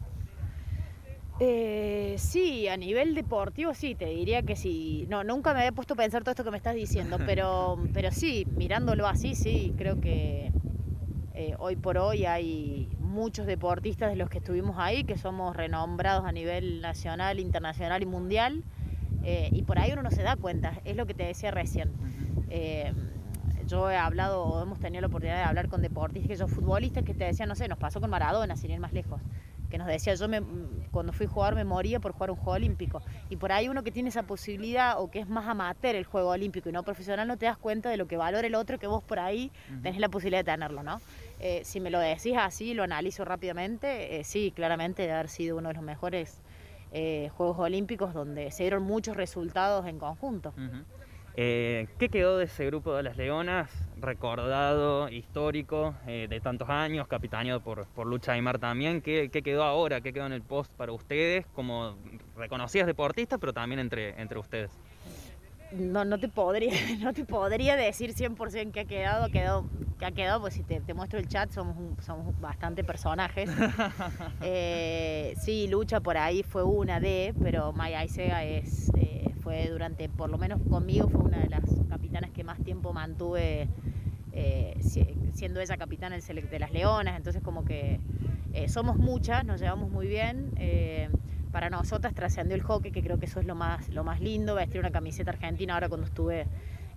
Eh, 1.40 2.16
sí, 2.18 2.66
a 2.66 2.76
nivel 2.76 3.14
deportivo 3.14 3.72
sí, 3.74 3.94
te 3.94 4.06
diría 4.06 4.42
que 4.42 4.56
sí. 4.56 5.06
No, 5.08 5.22
nunca 5.24 5.52
me 5.54 5.60
había 5.60 5.72
puesto 5.72 5.94
a 5.94 5.96
pensar 5.96 6.22
todo 6.22 6.32
esto 6.32 6.44
que 6.44 6.50
me 6.50 6.56
estás 6.56 6.74
diciendo, 6.74 7.18
pero, 7.26 7.78
pero 7.92 8.10
sí, 8.10 8.46
mirándolo 8.56 9.06
así, 9.06 9.34
sí, 9.34 9.72
creo 9.76 10.00
que 10.00 10.52
eh, 11.34 11.54
hoy 11.58 11.76
por 11.76 11.98
hoy 11.98 12.26
hay 12.26 12.88
muchos 12.98 13.46
deportistas 13.46 14.10
de 14.10 14.16
los 14.16 14.28
que 14.28 14.38
estuvimos 14.38 14.76
ahí 14.78 15.04
que 15.04 15.16
somos 15.16 15.54
renombrados 15.56 16.24
a 16.24 16.32
nivel 16.32 16.80
nacional, 16.80 17.38
internacional 17.40 18.02
y 18.02 18.06
mundial. 18.06 18.64
eh, 19.24 19.48
y 19.52 19.62
por 19.62 19.78
ahí 19.78 19.92
uno 19.92 20.02
no 20.02 20.10
se 20.10 20.22
da 20.22 20.36
cuenta, 20.36 20.80
es 20.84 20.96
lo 20.96 21.06
que 21.06 21.14
te 21.14 21.24
decía 21.24 21.50
recién. 21.50 21.90
Eh, 22.50 22.92
yo 23.66 23.90
he 23.90 23.96
hablado, 23.96 24.44
o 24.44 24.62
hemos 24.62 24.78
tenido 24.80 25.02
la 25.02 25.08
oportunidad 25.08 25.36
de 25.36 25.42
hablar 25.44 25.68
con 25.68 25.82
deportistas, 25.82 26.28
que 26.28 26.36
son 26.36 26.48
futbolistas, 26.48 27.04
que 27.04 27.14
te 27.14 27.24
decían, 27.24 27.48
no 27.48 27.54
sé, 27.54 27.68
nos 27.68 27.78
pasó 27.78 28.00
con 28.00 28.10
Maradona, 28.10 28.56
sin 28.56 28.70
ir 28.70 28.80
más 28.80 28.92
lejos, 28.92 29.20
que 29.70 29.78
nos 29.78 29.86
decía, 29.86 30.14
yo 30.14 30.28
me, 30.28 30.42
cuando 30.90 31.12
fui 31.12 31.26
a 31.26 31.28
jugar 31.28 31.54
me 31.54 31.64
moría 31.64 32.00
por 32.00 32.12
jugar 32.12 32.30
un 32.30 32.36
juego 32.36 32.52
olímpico. 32.52 33.02
Y 33.28 33.36
por 33.36 33.52
ahí 33.52 33.68
uno 33.68 33.82
que 33.82 33.90
tiene 33.90 34.08
esa 34.08 34.22
posibilidad, 34.22 35.00
o 35.00 35.10
que 35.10 35.20
es 35.20 35.28
más 35.28 35.46
amateur 35.46 35.94
el 35.94 36.04
juego 36.04 36.30
olímpico 36.30 36.68
y 36.68 36.72
no 36.72 36.82
profesional, 36.82 37.28
no 37.28 37.36
te 37.36 37.46
das 37.46 37.58
cuenta 37.58 37.90
de 37.90 37.96
lo 37.96 38.06
que 38.06 38.16
valora 38.16 38.46
el 38.46 38.54
otro, 38.54 38.78
que 38.78 38.86
vos 38.86 39.02
por 39.02 39.18
ahí 39.18 39.50
tenés 39.82 40.00
la 40.00 40.08
posibilidad 40.08 40.40
de 40.40 40.52
tenerlo, 40.52 40.82
¿no? 40.82 41.00
Eh, 41.40 41.62
si 41.64 41.80
me 41.80 41.90
lo 41.90 42.00
decís 42.00 42.34
así, 42.36 42.74
lo 42.74 42.82
analizo 42.82 43.24
rápidamente, 43.24 44.18
eh, 44.18 44.24
sí, 44.24 44.52
claramente 44.54 45.02
de 45.02 45.12
haber 45.12 45.28
sido 45.28 45.56
uno 45.56 45.68
de 45.68 45.74
los 45.74 45.84
mejores 45.84 46.40
eh, 46.92 47.30
Juegos 47.36 47.58
Olímpicos 47.58 48.14
donde 48.14 48.50
se 48.50 48.62
dieron 48.64 48.82
muchos 48.82 49.16
resultados 49.16 49.86
en 49.86 49.98
conjunto. 49.98 50.52
Eh, 51.40 51.86
¿Qué 52.00 52.08
quedó 52.08 52.36
de 52.36 52.46
ese 52.46 52.66
grupo 52.66 52.96
de 52.96 53.04
las 53.04 53.16
Leonas? 53.16 53.70
Recordado, 53.96 55.08
histórico, 55.08 55.94
eh, 56.08 56.26
de 56.28 56.40
tantos 56.40 56.68
años, 56.68 57.06
capitaneado 57.06 57.60
por, 57.60 57.86
por 57.86 58.08
Lucha 58.08 58.32
Aymar 58.32 58.58
también. 58.58 59.00
¿Qué, 59.00 59.28
qué 59.32 59.40
quedó 59.40 59.62
ahora? 59.62 60.00
¿Qué 60.00 60.12
quedó 60.12 60.26
en 60.26 60.32
el 60.32 60.42
post 60.42 60.72
para 60.72 60.90
ustedes 60.90 61.46
como 61.54 61.96
reconocidas 62.36 62.88
deportistas, 62.88 63.38
pero 63.38 63.52
también 63.52 63.78
entre, 63.78 64.20
entre 64.20 64.36
ustedes? 64.36 64.72
No, 65.70 66.04
no 66.04 66.18
te 66.18 66.28
podría, 66.28 66.72
no 67.02 67.12
te 67.12 67.24
podría 67.24 67.76
decir 67.76 68.14
100% 68.14 68.72
que 68.72 68.80
ha 68.80 68.84
quedado, 68.84 69.28
quedado, 69.28 69.64
que 70.00 70.06
ha 70.06 70.10
quedado, 70.10 70.40
pues 70.40 70.54
si 70.54 70.64
te, 70.64 70.80
te 70.80 70.92
muestro 70.92 71.20
el 71.20 71.28
chat 71.28 71.52
somos, 71.52 71.76
un- 71.76 71.96
somos 72.02 72.40
bastante 72.40 72.82
personajes. 72.82 73.48
Eh, 74.40 75.34
sí, 75.40 75.68
Lucha 75.68 76.00
por 76.00 76.16
ahí 76.16 76.42
fue 76.42 76.62
una 76.64 76.98
de, 77.00 77.32
pero 77.42 77.72
Maya 77.72 78.00
Aisega 78.00 78.44
es, 78.44 78.90
fue 79.48 79.66
durante, 79.70 80.10
por 80.10 80.28
lo 80.28 80.36
menos 80.36 80.60
conmigo, 80.68 81.08
fue 81.08 81.22
una 81.22 81.38
de 81.38 81.48
las 81.48 81.62
capitanas 81.88 82.30
que 82.32 82.44
más 82.44 82.62
tiempo 82.62 82.92
mantuve 82.92 83.66
eh, 84.34 84.78
siendo 85.32 85.60
ella 85.62 85.78
capitana 85.78 86.18
de 86.18 86.58
las 86.58 86.70
Leonas, 86.70 87.16
entonces 87.16 87.40
como 87.42 87.64
que 87.64 87.98
eh, 88.52 88.68
somos 88.68 88.98
muchas, 88.98 89.46
nos 89.46 89.58
llevamos 89.58 89.90
muy 89.90 90.06
bien. 90.06 90.50
Eh, 90.56 91.08
para 91.50 91.70
nosotras 91.70 92.12
trascendió 92.12 92.54
el 92.56 92.62
hockey, 92.62 92.92
que 92.92 93.02
creo 93.02 93.18
que 93.18 93.24
eso 93.24 93.40
es 93.40 93.46
lo 93.46 93.54
más, 93.54 93.88
lo 93.88 94.04
más 94.04 94.20
lindo, 94.20 94.54
vestir 94.54 94.80
una 94.80 94.90
camiseta 94.90 95.30
argentina. 95.30 95.72
Ahora 95.72 95.88
cuando 95.88 96.06
estuve 96.06 96.46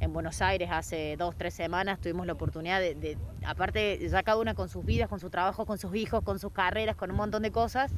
en 0.02 0.12
Buenos 0.12 0.42
Aires 0.42 0.68
hace 0.74 1.16
dos, 1.18 1.38
tres 1.38 1.54
semanas, 1.54 2.00
tuvimos 2.02 2.28
la 2.28 2.34
oportunidad 2.34 2.82
de, 2.82 3.18
aparte 3.46 4.10
ya 4.10 4.24
cada 4.24 4.40
una 4.40 4.56
con 4.56 4.68
sus 4.68 4.84
vidas, 4.84 5.08
con 5.08 5.22
su 5.22 5.30
trabajo, 5.30 5.66
con 5.66 5.78
sus 5.78 5.96
hijos, 5.96 6.22
con 6.22 6.38
sus 6.38 6.52
carreras, 6.52 6.98
con 6.98 7.12
un 7.12 7.16
montón 7.16 7.44
de 7.44 7.52
cosas. 7.52 7.94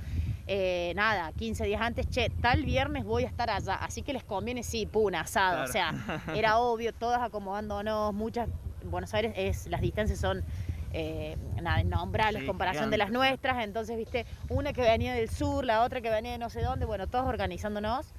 Nada, 0.96 1.32
15 1.32 1.66
días 1.66 1.82
antes, 1.82 2.10
che, 2.10 2.30
tal 2.30 2.64
viernes 2.64 3.04
voy 3.06 3.24
a 3.24 3.28
estar 3.28 3.50
allá, 3.50 3.76
así 3.76 4.02
que 4.02 4.14
les 4.14 4.24
conviene, 4.24 4.64
sí, 4.64 4.86
pum, 4.86 5.14
asado, 5.16 5.64
o 5.64 5.68
sea, 5.68 5.94
era 6.36 6.58
obvio, 6.58 6.94
todas 6.94 7.22
acomodándonos, 7.22 8.14
muchas 8.14 8.50
Buenos 8.84 9.14
Aires 9.14 9.34
es, 9.36 9.68
las 9.68 9.82
distancias 9.82 10.20
son 10.20 10.44
eh, 10.92 11.38
nada, 11.62 11.82
innombrables, 11.82 12.44
comparación 12.44 12.92
de 12.92 12.98
las 12.98 13.10
nuestras, 13.10 13.64
entonces, 13.64 13.98
viste, 13.98 14.26
una 14.50 14.74
que 14.74 14.82
venía 14.82 15.14
del 15.14 15.30
sur, 15.30 15.66
la 15.66 15.84
otra 15.84 16.02
que 16.02 16.10
venía 16.10 16.34
de 16.34 16.38
no 16.38 16.50
sé 16.50 16.62
dónde, 16.62 16.86
bueno, 16.86 17.08
todos 17.08 17.26
organizándonos. 17.26 18.14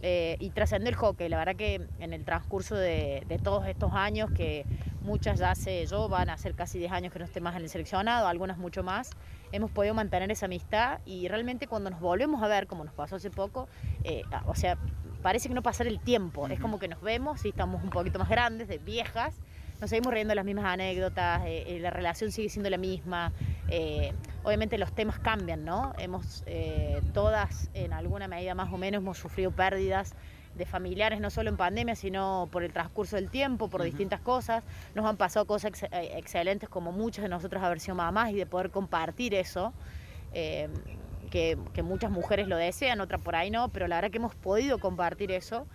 Eh, 0.00 0.36
y 0.38 0.50
trascendió 0.50 0.88
el 0.90 0.94
hockey, 0.94 1.28
la 1.28 1.38
verdad 1.38 1.56
que 1.56 1.80
en 1.98 2.12
el 2.12 2.24
transcurso 2.24 2.76
de, 2.76 3.24
todos 3.42 3.66
estos 3.66 3.92
años, 3.94 4.30
que 4.30 4.64
muchas 5.02 5.40
ya 5.40 5.50
hace 5.50 5.84
yo, 5.86 6.08
van 6.08 6.30
a 6.30 6.36
ser 6.36 6.54
casi 6.54 6.78
10 6.78 6.92
años 6.92 7.12
que 7.12 7.18
no 7.18 7.24
esté 7.24 7.40
más 7.40 7.56
en 7.56 7.62
el 7.62 7.68
seleccionado, 7.68 8.28
algunas 8.28 8.58
mucho 8.58 8.84
más, 8.84 9.10
hemos 9.50 9.70
podido 9.72 9.94
mantener 9.94 10.30
esa 10.30 10.46
amistad 10.46 11.00
y 11.04 11.26
realmente 11.26 11.66
cuando 11.66 11.90
nos 11.90 12.00
volvemos 12.00 12.42
a 12.42 12.48
ver, 12.48 12.68
como 12.68 12.84
nos 12.84 12.94
pasó 12.94 13.16
hace 13.16 13.30
poco, 13.30 13.68
eh, 14.04 14.22
o 14.46 14.54
sea, 14.54 14.78
parece 15.20 15.48
que 15.48 15.54
no 15.54 15.62
pasar 15.62 15.88
el 15.88 15.98
tiempo, 15.98 16.46
es 16.46 16.60
como 16.60 16.78
que 16.78 16.86
nos 16.86 17.00
vemos 17.00 17.44
y 17.44 17.48
estamos 17.48 17.82
un 17.82 17.90
poquito 17.90 18.20
más 18.20 18.28
grandes, 18.28 18.68
de 18.68 18.78
viejas, 18.78 19.34
nos 19.80 19.90
seguimos 19.90 20.12
riendo 20.12 20.34
las 20.34 20.44
mismas 20.44 20.64
anécdotas, 20.64 21.42
eh, 21.46 21.64
eh, 21.66 21.78
la 21.80 21.90
relación 21.90 22.32
sigue 22.32 22.48
siendo 22.48 22.68
la 22.68 22.78
misma. 22.78 23.32
Eh, 23.68 24.12
obviamente 24.42 24.76
los 24.76 24.92
temas 24.92 25.18
cambian, 25.18 25.64
¿no? 25.64 25.92
Hemos 25.98 26.44
todas, 27.12 27.70
en 27.74 27.92
alguna 27.92 28.28
medida 28.28 28.54
más 28.54 28.72
o 28.72 28.78
menos, 28.78 29.02
hemos 29.02 29.18
sufrido 29.18 29.50
pérdidas 29.50 30.14
de 30.56 30.66
familiares, 30.66 31.20
no 31.20 31.30
solo 31.30 31.50
en 31.50 31.56
pandemia, 31.56 31.94
sino 31.94 32.48
por 32.50 32.64
el 32.64 32.72
transcurso 32.72 33.16
del 33.16 33.30
tiempo, 33.30 33.68
por 33.68 33.82
distintas 33.82 34.20
cosas. 34.20 34.64
Nos 34.94 35.06
han 35.06 35.16
pasado 35.16 35.46
cosas 35.46 35.72
excelentes 35.92 36.68
como 36.68 36.90
muchas 36.90 37.22
de 37.22 37.28
nosotros 37.28 37.62
haber 37.62 37.78
sido 37.78 37.94
mamás 37.94 38.30
y 38.30 38.34
de 38.34 38.46
poder 38.46 38.70
compartir 38.70 39.34
eso. 39.34 39.72
que, 40.32 41.58
que 41.74 41.82
muchas 41.82 42.10
mujeres 42.10 42.48
lo 42.48 42.56
desean, 42.56 43.02
otras 43.02 43.20
por 43.20 43.36
ahí 43.36 43.50
no, 43.50 43.68
pero 43.68 43.86
la 43.86 43.96
verdad 43.96 44.10
que 44.10 44.16
hemos 44.16 44.34
podido 44.34 44.78
compartir 44.78 45.30
eso 45.30 45.66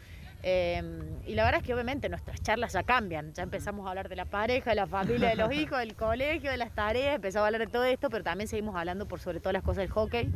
Em, 0.46 1.22
y 1.26 1.36
la 1.36 1.46
verdad 1.46 1.62
es 1.62 1.66
que 1.66 1.74
obviamente 1.74 2.10
nuestras 2.10 2.42
charlas 2.42 2.74
ya 2.74 2.84
cambian. 2.84 3.34
Ya 3.34 3.44
empezamos 3.44 3.88
a 3.88 3.90
hablar 3.90 4.10
de 4.10 4.18
la 4.18 4.26
pareja, 4.26 4.72
de 4.72 4.76
la 4.76 4.88
familia, 4.88 5.30
de 5.30 5.36
los 5.36 5.52
hijos, 5.54 5.80
del 5.80 5.96
colegio, 5.96 6.52
de 6.52 6.58
las 6.58 6.76
tareas, 6.76 7.16
empezamos 7.16 7.46
a 7.46 7.48
hablar 7.48 7.62
de 7.62 7.68
todo 7.68 7.86
esto, 7.86 8.10
pero 8.10 8.24
también 8.24 8.48
seguimos 8.48 8.76
hablando 8.76 9.08
por 9.08 9.22
sobre 9.22 9.40
todo 9.40 9.54
las 9.54 9.64
cosas 9.64 9.84
del 9.84 9.90
hockey, 9.90 10.30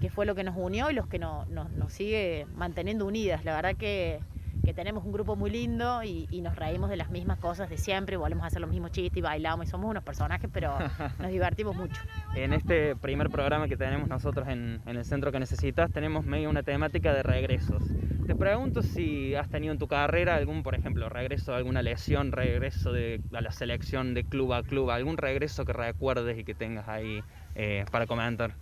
que 0.00 0.10
fue 0.10 0.24
lo 0.24 0.34
que 0.34 0.44
nos 0.44 0.56
unió 0.56 0.90
y 0.90 0.94
los 0.94 1.06
que 1.06 1.18
nos 1.18 1.46
sigue 1.88 2.46
manteniendo 2.54 3.06
unidas. 3.06 3.44
La 3.44 3.54
verdad 3.54 3.76
que 3.76 4.20
que 4.64 4.74
tenemos 4.74 5.04
un 5.04 5.12
grupo 5.12 5.36
muy 5.36 5.50
lindo 5.50 6.02
y, 6.02 6.40
nos 6.40 6.56
reímos 6.56 6.88
de 6.88 6.96
las 6.96 7.10
mismas 7.10 7.38
cosas 7.38 7.68
de 7.68 7.76
siempre, 7.76 8.16
volvemos 8.16 8.44
a 8.44 8.46
hacer 8.46 8.60
los 8.60 8.70
mismos 8.70 8.92
chistes 8.92 9.18
y 9.18 9.20
bailamos 9.20 9.66
y 9.66 9.70
somos 9.70 9.90
unos 9.90 10.02
personajes, 10.02 10.48
pero 10.52 10.74
nos 11.18 11.30
divertimos 11.30 11.76
mucho. 11.76 12.00
En 12.34 12.52
este 12.52 12.96
primer 12.96 13.28
programa 13.28 13.68
que 13.68 13.76
tenemos 13.76 14.08
nosotros 14.08 14.48
en, 14.48 14.80
el 14.86 15.04
centro 15.04 15.32
que 15.32 15.38
necesitas, 15.38 15.90
tenemos 15.90 16.24
medio 16.24 16.48
una 16.48 16.62
temática 16.62 17.12
de 17.12 17.22
regresos. 17.22 17.82
Te 18.30 18.36
pregunto 18.36 18.82
si 18.82 19.34
has 19.34 19.50
tenido 19.50 19.72
en 19.72 19.80
tu 19.80 19.88
carrera 19.88 20.36
algún, 20.36 20.62
por 20.62 20.76
ejemplo, 20.76 21.08
regreso 21.08 21.50
de 21.50 21.56
alguna 21.58 21.82
lesión, 21.82 22.30
regreso 22.30 22.92
de, 22.92 23.20
a 23.32 23.40
la 23.40 23.50
selección 23.50 24.14
de 24.14 24.22
club 24.22 24.52
a 24.52 24.62
club, 24.62 24.90
algún 24.90 25.16
regreso 25.16 25.64
que 25.64 25.72
recuerdes 25.72 26.38
y 26.38 26.44
que 26.44 26.54
tengas 26.54 26.86
ahí 26.86 27.24
eh, 27.56 27.84
para 27.90 28.06
comentar. 28.06 28.54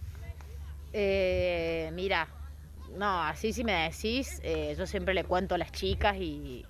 Eh, 0.95 1.91
mira, 1.93 2.29
no, 2.97 3.23
así 3.23 3.53
si 3.53 3.63
me 3.63 3.91
decís, 3.91 4.41
eh, 4.43 4.75
yo 4.75 4.87
siempre 4.87 5.13
le 5.13 5.25
cuento 5.25 5.55
a 5.55 5.59
las 5.59 5.71
chicas 5.71 6.17
y, 6.17 6.65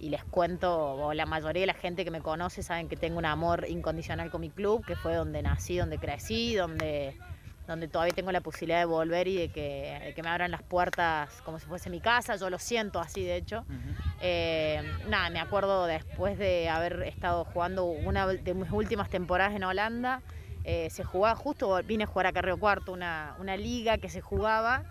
les 0.00 0.24
cuento, 0.24 0.94
o 0.94 1.12
la 1.12 1.26
mayoría 1.26 1.60
de 1.60 1.66
la 1.66 1.74
gente 1.74 2.06
que 2.06 2.10
me 2.10 2.22
conoce 2.22 2.62
saben 2.62 2.88
que 2.88 2.96
tengo 2.96 3.18
un 3.18 3.26
amor 3.26 3.66
incondicional 3.68 4.30
con 4.30 4.40
mi 4.40 4.48
club, 4.48 4.82
que 4.86 4.96
fue 4.96 5.14
donde 5.14 5.42
nací, 5.42 5.76
donde 5.76 5.98
crecí, 5.98 6.54
donde, 6.54 7.18
donde 7.66 7.88
todavía 7.88 8.14
tengo 8.14 8.30
la 8.32 8.40
posibilidad 8.40 8.78
de 8.78 8.84
volver 8.84 9.28
y 9.28 9.36
de 9.36 9.48
que, 9.48 10.14
me 10.22 10.28
abran 10.28 10.50
las 10.50 10.62
puertas 10.62 11.40
como 11.42 11.58
si 11.58 11.66
fuese 11.66 11.90
mi 11.90 12.00
casa, 12.00 12.36
yo 12.36 12.50
lo 12.50 12.58
siento 12.58 13.00
así 13.00 13.24
de 13.24 13.36
hecho. 13.36 13.64
Eh, 14.20 14.82
nada, 15.08 15.30
me 15.30 15.40
acuerdo 15.40 15.86
después 15.86 16.38
de 16.38 16.68
haber 16.68 17.02
estado 17.02 17.44
jugando 17.44 17.84
una 17.84 18.26
de 18.26 18.54
mis 18.54 18.70
últimas 18.70 19.08
temporadas 19.08 19.54
en 19.54 19.64
Holanda, 19.64 20.22
eh, 20.64 20.88
se 20.90 21.04
jugaba, 21.04 21.36
justo 21.36 21.78
vine 21.84 22.04
a 22.04 22.06
jugar 22.06 22.26
a 22.26 22.32
Carreo 22.32 22.58
Cuarto, 22.58 22.92
una, 22.92 23.36
una 23.38 23.56
liga 23.56 23.98
que 23.98 24.08
se 24.08 24.20
jugaba 24.20 24.84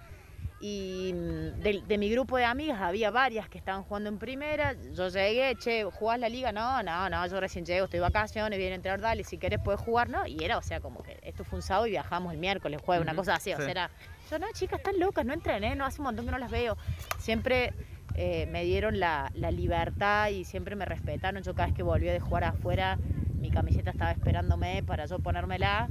y 0.65 1.11
mm, 1.13 1.59
de, 1.59 1.97
mi 1.97 2.09
grupo 2.09 2.37
de 2.37 2.45
amigas 2.45 2.79
había 2.79 3.11
varias 3.11 3.49
que 3.49 3.57
estaban 3.57 3.83
jugando 3.83 4.07
en 4.07 4.17
primera. 4.17 4.73
Yo 4.93 5.09
llegué, 5.09 5.53
che, 5.57 5.83
¿jugás 5.83 6.17
la 6.17 6.29
liga? 6.29 6.53
No, 6.53 6.81
no, 6.81 7.09
no, 7.09 7.27
yo 7.27 7.41
recién 7.41 7.65
llego, 7.65 7.83
estoy 7.83 7.97
de 7.97 8.01
vacaciones, 8.03 8.57
viene 8.57 8.71
a 8.71 8.75
entrar, 8.75 9.01
dale, 9.01 9.25
si 9.25 9.37
querés 9.37 9.59
puedes 9.61 9.81
jugar, 9.81 10.07
¿no? 10.07 10.25
Y 10.25 10.41
era, 10.41 10.57
o 10.57 10.61
sea, 10.61 10.79
como 10.79 11.03
que 11.03 11.19
esto 11.21 11.43
fue 11.43 11.57
un 11.57 11.63
sábado 11.63 11.87
y 11.87 11.89
viajamos 11.89 12.31
el 12.31 12.39
miércoles, 12.39 12.79
jueves, 12.81 13.03
una 13.03 13.13
cosa 13.13 13.35
así, 13.35 13.51
o 13.51 13.57
sea, 13.57 13.69
era, 13.69 13.91
yo, 14.31 14.39
no, 14.39 14.47
chicas, 14.53 14.79
están 14.79 14.97
locas, 14.99 15.25
no 15.25 15.33
entrené, 15.33 15.75
no, 15.75 15.85
hace 15.85 15.99
un 15.99 16.05
montón 16.05 16.25
que 16.27 16.31
no 16.31 16.37
las 16.37 16.49
veo. 16.49 16.77
Siempre 17.19 17.73
eh, 18.15 18.47
me 18.49 18.63
dieron 18.63 19.01
la, 19.01 19.31
libertad 19.33 20.29
y 20.29 20.45
siempre 20.45 20.77
me 20.77 20.85
respetaron. 20.85 21.43
Yo 21.43 21.55
cada 21.55 21.67
vez 21.67 21.75
que 21.75 21.83
volví 21.83 22.05
de 22.05 22.21
jugar 22.21 22.45
afuera, 22.45 22.97
mi 23.35 23.51
camiseta 23.51 23.91
estaba 23.91 24.11
esperándome 24.11 24.81
para 24.81 25.07
yo 25.07 25.19
ponérmela. 25.19 25.89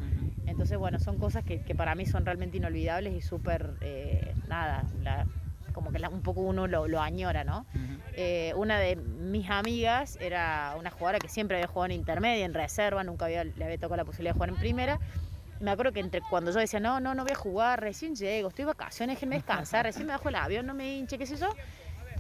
Entonces, 0.52 0.76
bueno, 0.76 0.98
son 0.98 1.16
cosas 1.16 1.44
que, 1.44 1.58
para 1.74 1.94
mí 1.94 2.04
son 2.04 2.26
realmente 2.26 2.58
inolvidables 2.58 3.14
y 3.14 3.22
súper, 3.22 3.70
eh, 3.80 4.34
nada, 4.48 4.84
como 5.72 5.90
que 5.90 6.06
un 6.06 6.20
poco 6.20 6.42
uno 6.42 6.66
lo, 6.66 7.00
añora, 7.00 7.42
¿no? 7.42 7.64
Eh, 8.14 8.52
una 8.54 8.78
de 8.78 8.96
mis 8.96 9.48
amigas 9.48 10.18
era 10.20 10.74
una 10.78 10.90
jugadora 10.90 11.18
que 11.18 11.28
siempre 11.28 11.56
había 11.56 11.68
jugado 11.68 11.86
en 11.86 11.92
intermedia, 11.92 12.44
en 12.44 12.52
reserva, 12.52 13.02
nunca 13.02 13.24
había, 13.24 13.44
le 13.44 13.64
había 13.64 13.78
tocado 13.78 13.96
la 13.96 14.04
posibilidad 14.04 14.34
de 14.34 14.34
jugar 14.34 14.50
en 14.50 14.56
primera. 14.56 14.98
Me 15.58 15.70
acuerdo 15.70 15.92
que 15.92 16.00
entre 16.00 16.20
cuando 16.20 16.50
yo 16.50 16.58
decía, 16.58 16.80
no, 16.80 17.00
no, 17.00 17.14
no 17.14 17.22
voy 17.22 17.32
a 17.32 17.36
jugar, 17.36 17.80
recién 17.80 18.14
llego, 18.14 18.48
estoy 18.48 18.64
de 18.64 18.72
vacaciones, 18.72 19.16
déjenme 19.16 19.36
descansar, 19.36 19.86
recién 19.86 20.06
me 20.06 20.12
bajo 20.12 20.28
el 20.28 20.34
avión, 20.34 20.66
no 20.66 20.74
me 20.74 20.96
hinche, 20.96 21.16
qué 21.16 21.24
sé 21.24 21.36
yo. 21.36 21.48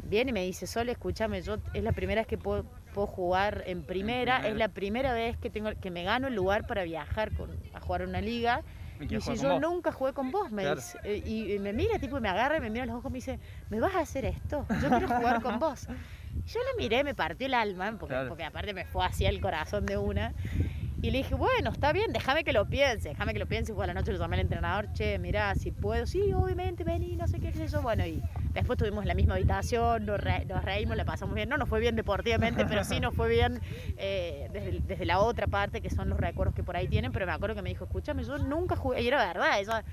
Viene 0.04 0.30
y 0.30 0.32
me 0.32 0.42
dice, 0.42 0.66
Sol, 0.66 0.88
escúchame, 0.88 1.42
yo 1.42 1.58
es 1.74 1.82
la 1.82 1.92
primera 1.92 2.22
vez 2.22 2.26
que 2.26 2.38
puedo 2.38 2.64
puedo 2.92 3.06
jugar 3.06 3.64
en 3.66 3.82
primera. 3.82 4.46
Es 4.46 4.56
la 4.56 4.68
primera 4.68 5.12
vez 5.12 5.36
que 5.36 5.50
tengo 5.50 5.70
que 5.80 5.90
me 5.90 6.04
gano 6.04 6.28
el 6.28 6.34
lugar 6.34 6.66
para 6.66 6.84
viajar 6.84 7.32
con, 7.32 7.50
a 7.72 7.80
jugar 7.80 8.02
una 8.02 8.20
liga. 8.20 8.62
Y 9.00 9.20
si 9.20 9.36
yo 9.36 9.58
nunca 9.58 9.90
jugué 9.90 10.12
con 10.12 10.30
vos, 10.30 10.52
me 10.52 10.74
dice, 10.74 10.96
eh, 11.02 11.22
y, 11.26 11.58
me 11.58 11.72
mira, 11.72 11.98
tipo, 11.98 12.18
y 12.18 12.20
me 12.20 12.28
agarra 12.28 12.58
y 12.58 12.60
me 12.60 12.70
mira 12.70 12.84
a 12.84 12.86
los 12.86 12.96
ojos 12.96 13.10
y 13.10 13.12
me 13.12 13.18
dice, 13.18 13.40
¿me 13.68 13.80
vas 13.80 13.96
a 13.96 14.00
hacer 14.00 14.24
esto? 14.24 14.64
Yo 14.80 14.88
quiero 14.90 15.08
jugar 15.08 15.42
con 15.42 15.58
vos. 15.58 15.88
yo 16.46 16.60
le 16.60 16.82
miré, 16.82 17.02
me 17.02 17.14
partió 17.14 17.46
el 17.46 17.54
alma, 17.54 17.96
porque, 17.98 18.14
porque 18.28 18.44
aparte 18.44 18.72
me 18.72 18.84
fue 18.84 19.04
así 19.04 19.26
el 19.26 19.40
corazón 19.40 19.86
de 19.86 19.96
una. 19.96 20.34
Y 21.04 21.10
le 21.10 21.18
dije, 21.18 21.34
bueno, 21.34 21.70
está 21.70 21.92
bien, 21.92 22.12
déjame 22.12 22.44
que 22.44 22.52
lo 22.52 22.64
piense, 22.70 23.08
déjame 23.08 23.32
que 23.32 23.40
lo 23.40 23.46
piense. 23.46 23.74
Fue 23.74 23.82
a 23.82 23.88
la 23.88 23.94
noche 23.94 24.12
lo 24.12 24.18
llamé 24.20 24.36
al 24.36 24.42
entrenador, 24.42 24.92
che, 24.92 25.18
mira, 25.18 25.52
si 25.56 25.72
puedo, 25.72 26.06
sí, 26.06 26.32
obviamente, 26.32 26.84
vení, 26.84 27.16
no 27.16 27.26
sé 27.26 27.40
qué 27.40 27.48
es 27.48 27.58
eso. 27.58 27.82
Bueno, 27.82 28.06
y 28.06 28.22
después 28.54 28.76
estuvimos 28.76 29.02
en 29.02 29.08
la 29.08 29.14
misma 29.14 29.34
habitación, 29.34 30.06
nos, 30.06 30.20
reímos, 30.20 30.96
la 30.96 31.04
pasamos 31.04 31.34
bien. 31.34 31.48
No 31.48 31.58
nos 31.58 31.68
fue 31.68 31.80
bien 31.80 31.96
deportivamente, 31.96 32.64
pero 32.66 32.84
sí 32.84 33.00
nos 33.00 33.16
fue 33.16 33.28
bien 33.28 33.60
eh, 33.96 34.48
desde, 34.52 35.04
la 35.04 35.18
otra 35.18 35.48
parte, 35.48 35.80
que 35.80 35.90
son 35.90 36.08
los 36.08 36.20
recuerdos 36.20 36.54
que 36.54 36.62
por 36.62 36.76
ahí 36.76 36.86
tienen. 36.86 37.10
Pero 37.10 37.26
me 37.26 37.32
acuerdo 37.32 37.56
que 37.56 37.62
me 37.62 37.70
dijo, 37.70 37.82
escúchame, 37.82 38.22
yo 38.22 38.38
nunca 38.38 38.76
jugué, 38.76 39.02
y 39.02 39.08
era 39.08 39.26
verdad, 39.26 39.58
ella 39.58 39.84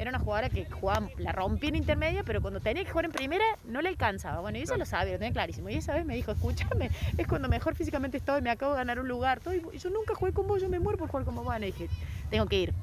era 0.00 0.08
una 0.08 0.18
jugadora 0.18 0.48
que 0.48 0.64
jugaba, 0.64 1.10
la 1.18 1.30
rompía 1.30 1.68
en 1.68 1.76
intermedia, 1.76 2.22
pero 2.24 2.40
cuando 2.40 2.58
tenía 2.58 2.82
que 2.84 2.90
jugar 2.90 3.04
en 3.04 3.12
primera 3.12 3.44
no 3.66 3.82
le 3.82 3.90
alcanzaba. 3.90 4.40
Bueno, 4.40 4.56
y 4.56 4.62
eso 4.62 4.78
lo 4.78 4.86
sabía, 4.86 5.12
lo 5.12 5.18
tenía 5.18 5.34
clarísimo. 5.34 5.68
Y 5.68 5.74
esa 5.74 5.92
vez 5.92 6.06
me 6.06 6.14
dijo, 6.14 6.32
escúchame, 6.32 6.90
es 7.18 7.26
cuando 7.26 7.50
mejor 7.50 7.74
físicamente 7.74 8.16
estoy, 8.16 8.40
me 8.40 8.50
acabo 8.50 8.72
de 8.72 8.78
ganar 8.78 8.98
un 8.98 9.08
lugar. 9.08 9.40
Todo, 9.40 9.52
y 9.52 9.78
yo 9.78 9.90
nunca 9.90 10.14
jugué 10.14 10.32
con 10.32 10.46
vos, 10.46 10.62
yo 10.62 10.70
me 10.70 10.80
muero 10.80 10.96
por 10.96 11.10
jugar 11.10 11.26
como 11.26 11.44
vos. 11.44 11.54
Y 11.58 11.66
dije, 11.66 11.88
tengo 12.30 12.46
que 12.46 12.60
ir. 12.60 12.74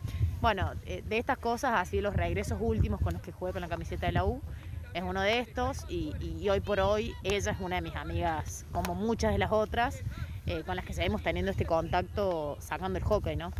Bueno, 0.41 0.73
eh, 0.86 1.03
de 1.10 1.17
estas 1.17 1.39
cosas, 1.39 1.71
así 1.75 2.01
los 2.01 2.15
regresos 2.15 2.60
últimos 2.62 3.01
con 3.01 3.13
los 3.13 3.23
que 3.23 3.32
jugué 3.32 3.51
con 3.51 3.62
la 3.62 3.67
camiseta 3.67 4.06
de 4.06 4.12
la 4.12 4.23
U, 4.23 4.39
es 4.93 5.01
uno 5.01 5.21
de 5.21 5.39
estos 5.39 5.86
y, 5.89 6.47
hoy 6.49 6.60
por 6.60 6.80
hoy 6.80 7.13
ella 7.23 7.51
es 7.51 7.60
una 7.60 7.77
de 7.77 7.82
mis 7.82 7.95
amigas, 7.95 8.63
como 8.71 8.93
muchas 8.93 9.32
de 9.32 9.39
las 9.39 9.51
otras, 9.51 10.03
eh, 10.45 10.62
con 10.67 10.75
las 10.75 10.86
que 10.86 10.93
seguimos 10.93 11.23
teniendo 11.23 11.49
este 11.49 11.65
contacto 11.65 12.58
sacando 12.60 12.99
el 12.99 13.03
hockey, 13.03 13.36
¿no? 13.36 13.51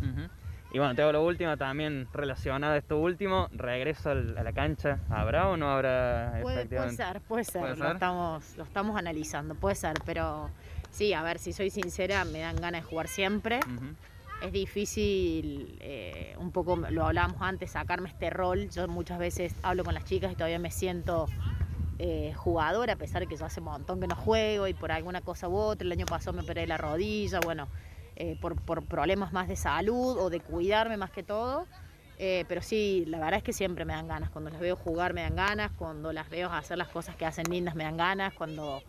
Y 0.70 0.78
bueno, 0.78 0.94
te 0.94 1.02
hago 1.02 1.12
lo 1.12 1.24
último 1.24 1.56
también 1.56 2.08
relacionado 2.12 2.74
a 2.74 2.76
esto 2.76 2.98
último, 2.98 3.48
regreso 3.52 4.10
a 4.10 4.14
la 4.14 4.52
cancha, 4.52 4.98
¿habrá 5.08 5.48
o 5.48 5.56
no 5.56 5.70
habrá? 5.70 6.40
Puede, 6.42 6.66
puede 6.66 6.90
ser, 6.90 7.20
puede 7.22 7.44
ser, 7.44 7.78
Lo, 7.78 7.92
estamos, 7.92 8.56
lo 8.56 8.64
estamos 8.64 8.96
analizando, 8.98 9.54
puede 9.54 9.76
ser, 9.76 9.96
pero 10.04 10.50
sí, 10.90 11.14
a 11.14 11.22
ver, 11.22 11.38
si 11.38 11.54
soy 11.54 11.70
sincera, 11.70 12.24
me 12.26 12.40
dan 12.40 12.56
ganas 12.56 12.82
de 12.82 12.88
jugar 12.88 13.08
siempre. 13.08 13.60
Es 14.42 14.52
difícil, 14.52 15.78
eh, 15.80 16.36
un 16.38 16.52
poco 16.52 16.76
lo 16.76 17.06
hablábamos 17.06 17.40
antes, 17.40 17.72
sacarme 17.72 18.08
este 18.08 18.30
rol. 18.30 18.68
Yo 18.68 18.86
muchas 18.86 19.18
veces 19.18 19.54
hablo 19.62 19.84
con 19.84 19.94
las 19.94 20.04
chicas 20.04 20.30
y 20.30 20.34
todavía 20.34 20.58
me 20.58 20.70
siento 20.70 21.26
eh, 21.98 22.32
jugador, 22.36 22.90
a 22.90 22.96
pesar 22.96 23.20
de 23.20 23.26
que 23.26 23.36
yo 23.36 23.44
hace 23.44 23.58
un 23.58 23.66
montón 23.66 24.00
que 24.00 24.06
no 24.06 24.14
juego 24.14 24.68
y 24.68 24.74
por 24.74 24.92
alguna 24.92 25.22
cosa 25.22 25.48
u 25.48 25.56
otra, 25.56 25.84
el 25.84 25.92
año 25.92 26.06
pasado 26.06 26.34
me 26.36 26.42
operé 26.42 26.66
la 26.66 26.76
rodilla, 26.76 27.40
bueno, 27.40 27.68
eh, 28.20 28.36
por, 28.40 28.60
por, 28.60 28.84
problemas 28.84 29.32
más 29.32 29.46
de 29.46 29.54
salud 29.54 30.18
o 30.18 30.28
de 30.28 30.40
cuidarme 30.40 30.96
más 30.96 31.12
que 31.12 31.22
todo. 31.22 31.68
Eh, 32.18 32.44
pero 32.48 32.62
sí, 32.62 33.04
la 33.06 33.18
verdad 33.18 33.38
es 33.38 33.44
que 33.44 33.52
siempre 33.52 33.84
me 33.84 33.92
dan 33.92 34.08
ganas. 34.08 34.28
Cuando 34.30 34.50
las 34.50 34.58
veo 34.58 34.74
jugar 34.74 35.14
me 35.14 35.22
dan 35.22 35.36
ganas, 35.36 35.70
cuando 35.78 36.12
las 36.12 36.28
veo 36.28 36.52
hacer 36.52 36.78
las 36.78 36.88
cosas 36.88 37.14
que 37.14 37.24
hacen 37.24 37.48
lindas 37.48 37.76
me 37.76 37.84
dan 37.84 37.96
ganas, 37.96 38.34
cuando 38.34 38.82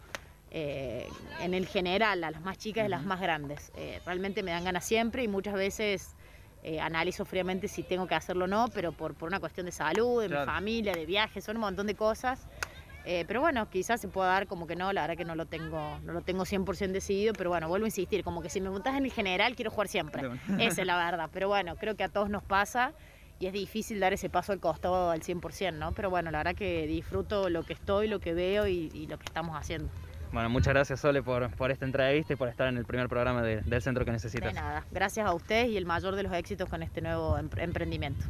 en 0.51 1.53
el 1.53 1.67
general 1.67 2.23
a 2.23 2.31
las 2.31 2.41
más 2.41 2.57
chicas 2.57 2.87
y 2.87 2.89
las 2.89 3.05
más 3.05 3.21
grandes. 3.21 3.71
realmente 4.03 4.41
me 4.41 4.49
dan 4.49 4.63
ganas 4.63 4.83
siempre 4.83 5.21
y 5.21 5.27
muchas 5.27 5.53
veces 5.53 6.15
analizo 6.81 7.23
fríamente 7.23 7.67
si 7.67 7.83
tengo 7.83 8.07
que 8.07 8.15
hacerlo 8.15 8.45
o 8.45 8.47
no, 8.47 8.67
pero 8.73 8.91
por, 8.91 9.13
por 9.13 9.29
una 9.29 9.39
cuestión 9.39 9.67
de 9.67 9.71
salud, 9.71 10.23
de 10.23 10.29
mi 10.29 10.43
familia, 10.43 10.93
de 10.93 11.05
viajes, 11.05 11.43
son 11.43 11.57
un 11.57 11.61
montón 11.61 11.85
de 11.85 11.93
cosas. 11.93 12.47
Eh, 13.05 13.25
pero 13.27 13.41
bueno, 13.41 13.69
quizás 13.69 14.01
se 14.01 14.07
pueda 14.07 14.29
dar 14.29 14.47
como 14.47 14.67
que 14.67 14.75
no, 14.75 14.91
la 14.93 15.01
verdad 15.01 15.17
que 15.17 15.25
no 15.25 15.35
lo 15.35 15.45
tengo, 15.45 15.99
no 16.03 16.13
lo 16.13 16.21
tengo 16.21 16.43
100% 16.43 16.91
decidido, 16.91 17.33
pero 17.33 17.49
bueno, 17.49 17.67
vuelvo 17.67 17.85
a 17.85 17.87
insistir, 17.87 18.23
como 18.23 18.41
que 18.41 18.49
si 18.49 18.59
me 18.59 18.65
preguntas 18.65 18.95
en 18.95 19.05
el 19.05 19.11
general 19.11 19.55
quiero 19.55 19.71
jugar 19.71 19.87
siempre. 19.87 20.21
Esa 20.59 20.81
es 20.81 20.87
la 20.87 20.97
verdad, 20.97 21.29
pero 21.31 21.47
bueno, 21.47 21.75
creo 21.75 21.95
que 21.95 22.03
a 22.03 22.09
todos 22.09 22.29
nos 22.29 22.43
pasa 22.43 22.93
y 23.39 23.47
es 23.47 23.53
difícil 23.53 23.99
dar 23.99 24.13
ese 24.13 24.29
paso 24.29 24.51
al 24.51 24.59
costado 24.59 25.11
al 25.11 25.21
100%, 25.21 25.73
¿no? 25.73 25.93
Pero 25.93 26.09
bueno, 26.09 26.29
la 26.29 26.39
verdad 26.39 26.55
que 26.55 26.85
disfruto 26.87 27.49
lo 27.49 27.63
que 27.63 27.73
estoy, 27.73 28.07
lo 28.07 28.19
que 28.19 28.33
veo 28.33 28.67
y, 28.67 29.07
lo 29.07 29.17
que 29.17 29.25
estamos 29.25 29.55
haciendo. 29.55 29.89
Bueno, 30.31 30.49
muchas 30.49 30.73
gracias 30.73 30.99
Sole 30.99 31.23
por, 31.23 31.49
por, 31.55 31.71
esta 31.71 31.85
entrevista 31.85 32.33
y 32.33 32.35
por 32.35 32.49
estar 32.49 32.67
en 32.67 32.77
el 32.77 32.85
primer 32.85 33.07
programa 33.09 33.41
del 33.41 33.81
centro 33.81 34.05
que 34.05 34.11
necesitas. 34.11 34.53
De 34.53 34.59
nada, 34.59 34.85
gracias 34.91 35.25
a 35.25 35.33
ustedes 35.33 35.69
y 35.69 35.77
el 35.77 35.85
mayor 35.85 36.15
de 36.15 36.23
los 36.23 36.33
éxitos 36.33 36.69
con 36.69 36.83
este 36.83 37.01
nuevo 37.01 37.37
emprendimiento. 37.37 38.25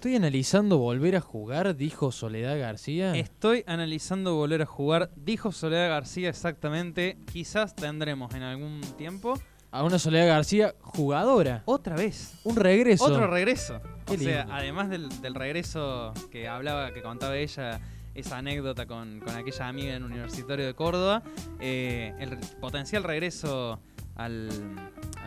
Estoy 0.00 0.16
analizando 0.16 0.78
volver 0.78 1.14
a 1.14 1.20
jugar, 1.20 1.76
dijo 1.76 2.10
Soledad 2.10 2.58
García. 2.58 3.14
Estoy 3.14 3.64
analizando 3.66 4.34
volver 4.34 4.62
a 4.62 4.64
jugar, 4.64 5.10
dijo 5.14 5.52
Soledad 5.52 5.90
García 5.90 6.30
exactamente. 6.30 7.18
Quizás 7.30 7.76
tendremos 7.76 8.32
en 8.32 8.42
algún 8.42 8.80
tiempo 8.96 9.38
a 9.70 9.84
una 9.84 9.98
Soledad 9.98 10.26
García 10.26 10.74
jugadora. 10.80 11.64
Otra 11.66 11.96
vez. 11.96 12.32
Un 12.44 12.56
regreso. 12.56 13.04
Otro 13.04 13.26
regreso. 13.26 13.82
o 14.06 14.16
sea, 14.16 14.46
además 14.50 14.88
del, 14.88 15.34
regreso 15.34 16.14
que 16.30 16.48
hablaba, 16.48 16.94
que 16.94 17.02
contaba 17.02 17.36
ella, 17.36 17.78
esa 18.14 18.38
anécdota 18.38 18.86
con, 18.86 19.22
aquella 19.28 19.68
amiga 19.68 19.92
en 19.92 20.04
Universitario 20.04 20.64
de 20.64 20.72
Córdoba, 20.72 21.22
eh, 21.60 22.14
el 22.18 22.38
potencial 22.58 23.04
regreso 23.04 23.78
al, 24.16 24.48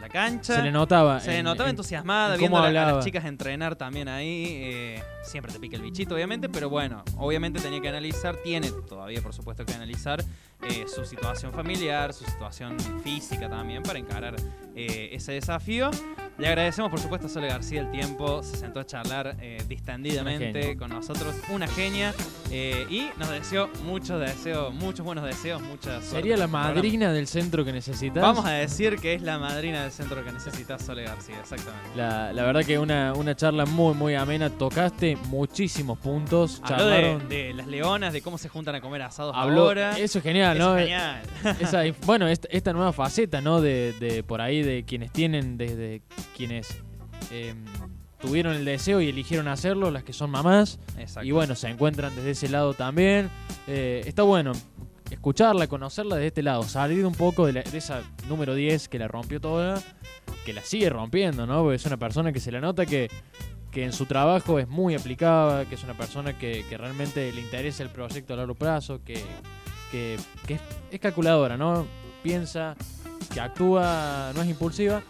la 0.03 0.09
cancha. 0.09 0.55
Se 0.57 0.61
le 0.61 0.71
notaba. 0.71 1.19
Se 1.21 1.31
le 1.31 1.43
notaba 1.43 1.69
entusiasmada, 1.69 2.35
viendo 2.35 2.57
a, 2.57 2.69
las 2.69 3.05
chicas 3.05 3.23
entrenar 3.23 3.75
también 3.77 4.09
ahí. 4.09 4.45
Eh, 4.49 5.03
siempre 5.23 5.53
te 5.53 5.59
pica 5.59 5.77
el 5.77 5.81
bichito, 5.81 6.15
obviamente, 6.15 6.49
pero 6.49 6.69
bueno, 6.69 7.03
obviamente 7.17 7.61
tenía 7.61 7.79
que 7.79 7.87
analizar, 7.87 8.35
tiene 8.43 8.69
todavía, 8.87 9.21
por 9.21 9.33
supuesto, 9.33 9.65
que 9.65 9.73
analizar 9.73 10.21
eh, 10.61 10.85
su 10.93 11.05
situación 11.05 11.53
familiar, 11.53 12.13
su 12.13 12.25
situación 12.25 12.77
física 13.01 13.49
también 13.49 13.81
para 13.81 13.97
encarar 13.97 14.35
eh, 14.75 15.09
ese 15.13 15.31
desafío. 15.31 15.89
Le 16.37 16.47
agradecemos, 16.47 16.89
por 16.89 16.99
supuesto, 16.99 17.27
a 17.27 17.29
Sole 17.29 17.47
García 17.47 17.81
el 17.81 17.91
tiempo. 17.91 18.41
Se 18.41 18.57
sentó 18.57 18.79
a 18.79 18.85
charlar 18.85 19.37
eh, 19.39 19.63
distendidamente 19.67 20.75
con 20.75 20.89
nosotros. 20.89 21.35
Una 21.49 21.67
genia. 21.67 22.13
y 22.51 23.09
nos 23.17 23.29
deseó 23.29 23.69
muchos 23.85 24.19
deseos, 24.19 24.73
muchos 24.73 25.05
buenos 25.05 25.25
deseos, 25.25 25.61
muchas 25.61 26.03
Sería 26.03 26.35
la 26.37 26.47
madrina 26.47 27.11
del 27.11 27.27
centro 27.27 27.63
que 27.63 27.71
necesitas. 27.71 28.21
Vamos 28.21 28.45
a 28.45 28.51
decir 28.51 28.97
que 28.97 29.13
es 29.13 29.21
la 29.21 29.37
madrina 29.37 29.83
del 29.83 29.91
centro 29.91 30.23
que 30.23 30.31
necesitas, 30.31 30.83
Sole 30.83 31.03
García, 31.03 31.39
exactamente. 31.39 31.89
La, 31.95 32.31
verdad 32.31 32.63
que 32.63 32.79
una, 32.79 33.13
una 33.13 33.35
charla 33.35 33.65
muy, 33.65 33.93
muy 33.93 34.15
amena. 34.15 34.49
Tocaste 34.49 35.17
muchísimos 35.29 35.99
puntos. 35.99 36.61
Habló 36.63 37.19
de, 37.19 37.53
las 37.53 37.67
leonas, 37.67 38.11
de 38.11 38.21
cómo 38.21 38.37
se 38.37 38.49
juntan 38.49 38.75
a 38.75 38.81
comer 38.81 39.03
asados 39.03 39.35
ahora. 39.35 39.97
Eso 39.97 40.17
es 40.17 40.23
genial, 40.23 40.57
¿no? 40.57 40.77
Es 40.77 40.83
genial. 40.83 41.95
bueno, 42.05 42.27
esta, 42.27 42.73
nueva 42.73 42.91
faceta, 42.91 43.41
¿no? 43.41 43.61
De, 43.61 43.93
de 43.99 44.23
por 44.23 44.41
ahí 44.41 44.63
de 44.63 44.83
quienes 44.83 45.11
tienen, 45.11 45.57
desde 45.57 46.01
quienes 46.35 46.81
em, 47.31 47.65
tuvieron 48.19 48.53
el 48.55 48.65
deseo 48.65 49.01
y 49.01 49.09
eligieron 49.09 49.47
hacerlo, 49.47 49.91
las 49.91 50.03
que 50.03 50.13
son 50.13 50.29
mamás. 50.31 50.79
Y 51.23 51.31
bueno, 51.31 51.55
se 51.55 51.69
encuentran 51.69 52.15
desde 52.15 52.31
ese 52.31 52.49
lado 52.49 52.73
también. 52.73 53.29
Eh, 53.67 54.03
está 54.05 54.23
bueno 54.23 54.53
escucharla, 55.13 55.67
conocerla 55.67 56.15
desde 56.15 56.27
este 56.27 56.43
lado, 56.43 56.63
salir 56.63 57.05
un 57.05 57.13
poco 57.13 57.45
de, 57.45 57.63
esa 57.73 58.01
número 58.27 58.55
10 58.55 58.89
que 58.89 58.99
la 58.99 59.07
rompió 59.07 59.39
toda, 59.39 59.81
que 60.45 60.53
la 60.53 60.61
sigue 60.61 60.89
rompiendo, 60.89 61.45
¿no? 61.45 61.61
Porque 61.61 61.75
es 61.75 61.85
una 61.85 61.97
persona 61.97 62.31
que 62.33 62.39
se 62.39 62.51
la 62.51 62.59
nota 62.59 62.85
que, 62.85 63.09
que 63.71 63.83
en 63.83 63.93
su 63.93 64.05
trabajo 64.05 64.59
es 64.59 64.67
muy 64.67 64.95
aplicada, 64.95 65.65
que 65.65 65.75
es 65.75 65.83
una 65.83 65.95
persona 65.95 66.37
que, 66.37 66.65
que 66.67 66.77
realmente 66.77 67.31
le 67.31 67.41
interesa 67.41 67.83
el 67.83 67.89
proyecto 67.89 68.33
a 68.33 68.37
largo 68.37 68.55
plazo, 68.55 69.01
que, 69.03 69.21
que, 69.91 70.17
es 70.91 70.99
calculadora, 70.99 71.57
¿no? 71.57 71.85
Piensa, 72.23 72.75
que 73.33 73.39
actúa, 73.39 74.31
no 74.35 74.41
es 74.41 74.49
impulsiva. 74.49 75.03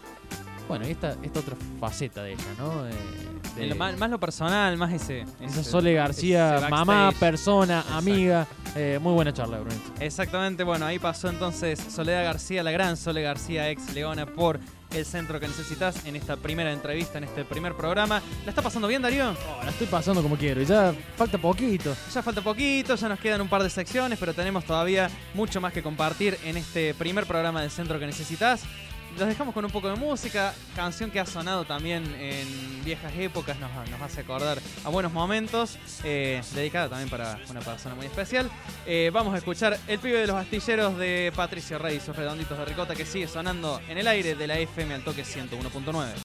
Bueno, 0.68 0.84
esta, 0.86 1.16
esta 1.22 1.40
otra 1.40 1.56
faceta 1.78 2.22
de 2.22 2.32
ella, 2.32 2.44
¿no? 2.58 2.84
De, 2.84 3.74
más, 3.74 4.10
lo 4.10 4.18
personal, 4.18 4.76
más 4.76 4.92
ese. 4.92 5.24
Esa 5.40 5.62
Sole 5.62 5.92
García, 5.92 6.66
mamá, 6.70 7.12
persona, 7.18 7.84
amiga. 7.92 8.46
Eh, 8.74 8.98
muy 9.00 9.12
buena 9.12 9.32
charla, 9.32 9.58
Bruno. 9.58 9.76
Exactamente, 10.00 10.64
bueno, 10.64 10.86
ahí 10.86 10.98
pasó 10.98 11.28
entonces 11.28 11.78
Soledad 11.78 12.24
García, 12.24 12.62
la 12.62 12.72
gran 12.72 12.96
Sole 12.96 13.22
García, 13.22 13.70
ex 13.70 13.94
Leona, 13.94 14.26
por 14.26 14.58
el 14.90 15.04
centro 15.04 15.38
que 15.40 15.48
necesitas 15.48 16.04
en 16.06 16.16
esta 16.16 16.36
primera 16.36 16.72
entrevista, 16.72 17.18
en 17.18 17.24
este 17.24 17.44
primer 17.44 17.74
programa. 17.74 18.22
¿La 18.44 18.50
está 18.50 18.62
pasando 18.62 18.88
bien, 18.88 19.02
Darío? 19.02 19.30
Oh, 19.30 19.64
la 19.64 19.70
estoy 19.70 19.86
pasando 19.86 20.22
como 20.22 20.36
quiero 20.36 20.62
y 20.62 20.64
ya 20.64 20.94
falta 21.16 21.38
poquito. 21.38 21.94
Ya 22.12 22.22
falta 22.22 22.40
poquito, 22.40 22.94
ya 22.94 23.08
nos 23.08 23.20
quedan 23.20 23.40
un 23.40 23.48
par 23.48 23.62
de 23.62 23.70
secciones, 23.70 24.18
pero 24.18 24.34
tenemos 24.34 24.64
todavía 24.64 25.10
mucho 25.34 25.60
más 25.60 25.72
que 25.72 25.82
compartir 25.82 26.38
en 26.44 26.56
este 26.56 26.94
primer 26.94 27.26
programa 27.26 27.60
del 27.60 27.70
centro 27.70 27.98
que 27.98 28.06
necesitas 28.06 28.62
los 29.18 29.28
dejamos 29.28 29.54
con 29.54 29.64
un 29.64 29.70
poco 29.70 29.88
de 29.88 29.96
música, 29.96 30.54
canción 30.74 31.10
que 31.10 31.20
ha 31.20 31.26
sonado 31.26 31.64
también 31.64 32.04
en 32.18 32.84
viejas 32.84 33.12
épocas, 33.16 33.58
nos, 33.58 33.70
hace 34.02 34.22
acordar 34.22 34.58
a 34.84 34.88
buenos 34.88 35.12
momentos, 35.12 35.78
eh, 36.02 36.42
dedicada 36.54 36.88
también 36.88 37.08
para 37.08 37.38
una 37.50 37.60
persona 37.60 37.94
muy 37.94 38.06
especial. 38.06 38.50
Eh, 38.86 39.10
vamos 39.12 39.34
a 39.34 39.38
escuchar 39.38 39.78
El 39.86 39.98
pibe 39.98 40.18
de 40.18 40.26
los 40.26 40.36
astilleros 40.36 40.96
de 40.98 41.32
Patricio 41.34 41.78
Rey, 41.78 42.00
sus 42.00 42.16
redonditos 42.16 42.58
de 42.58 42.64
ricota 42.64 42.94
que 42.94 43.06
sigue 43.06 43.28
sonando 43.28 43.80
en 43.88 43.98
el 43.98 44.08
aire 44.08 44.34
de 44.34 44.46
la 44.46 44.58
FM 44.58 44.94
al 44.94 45.04
toque 45.04 45.24
101.9. 45.24 46.14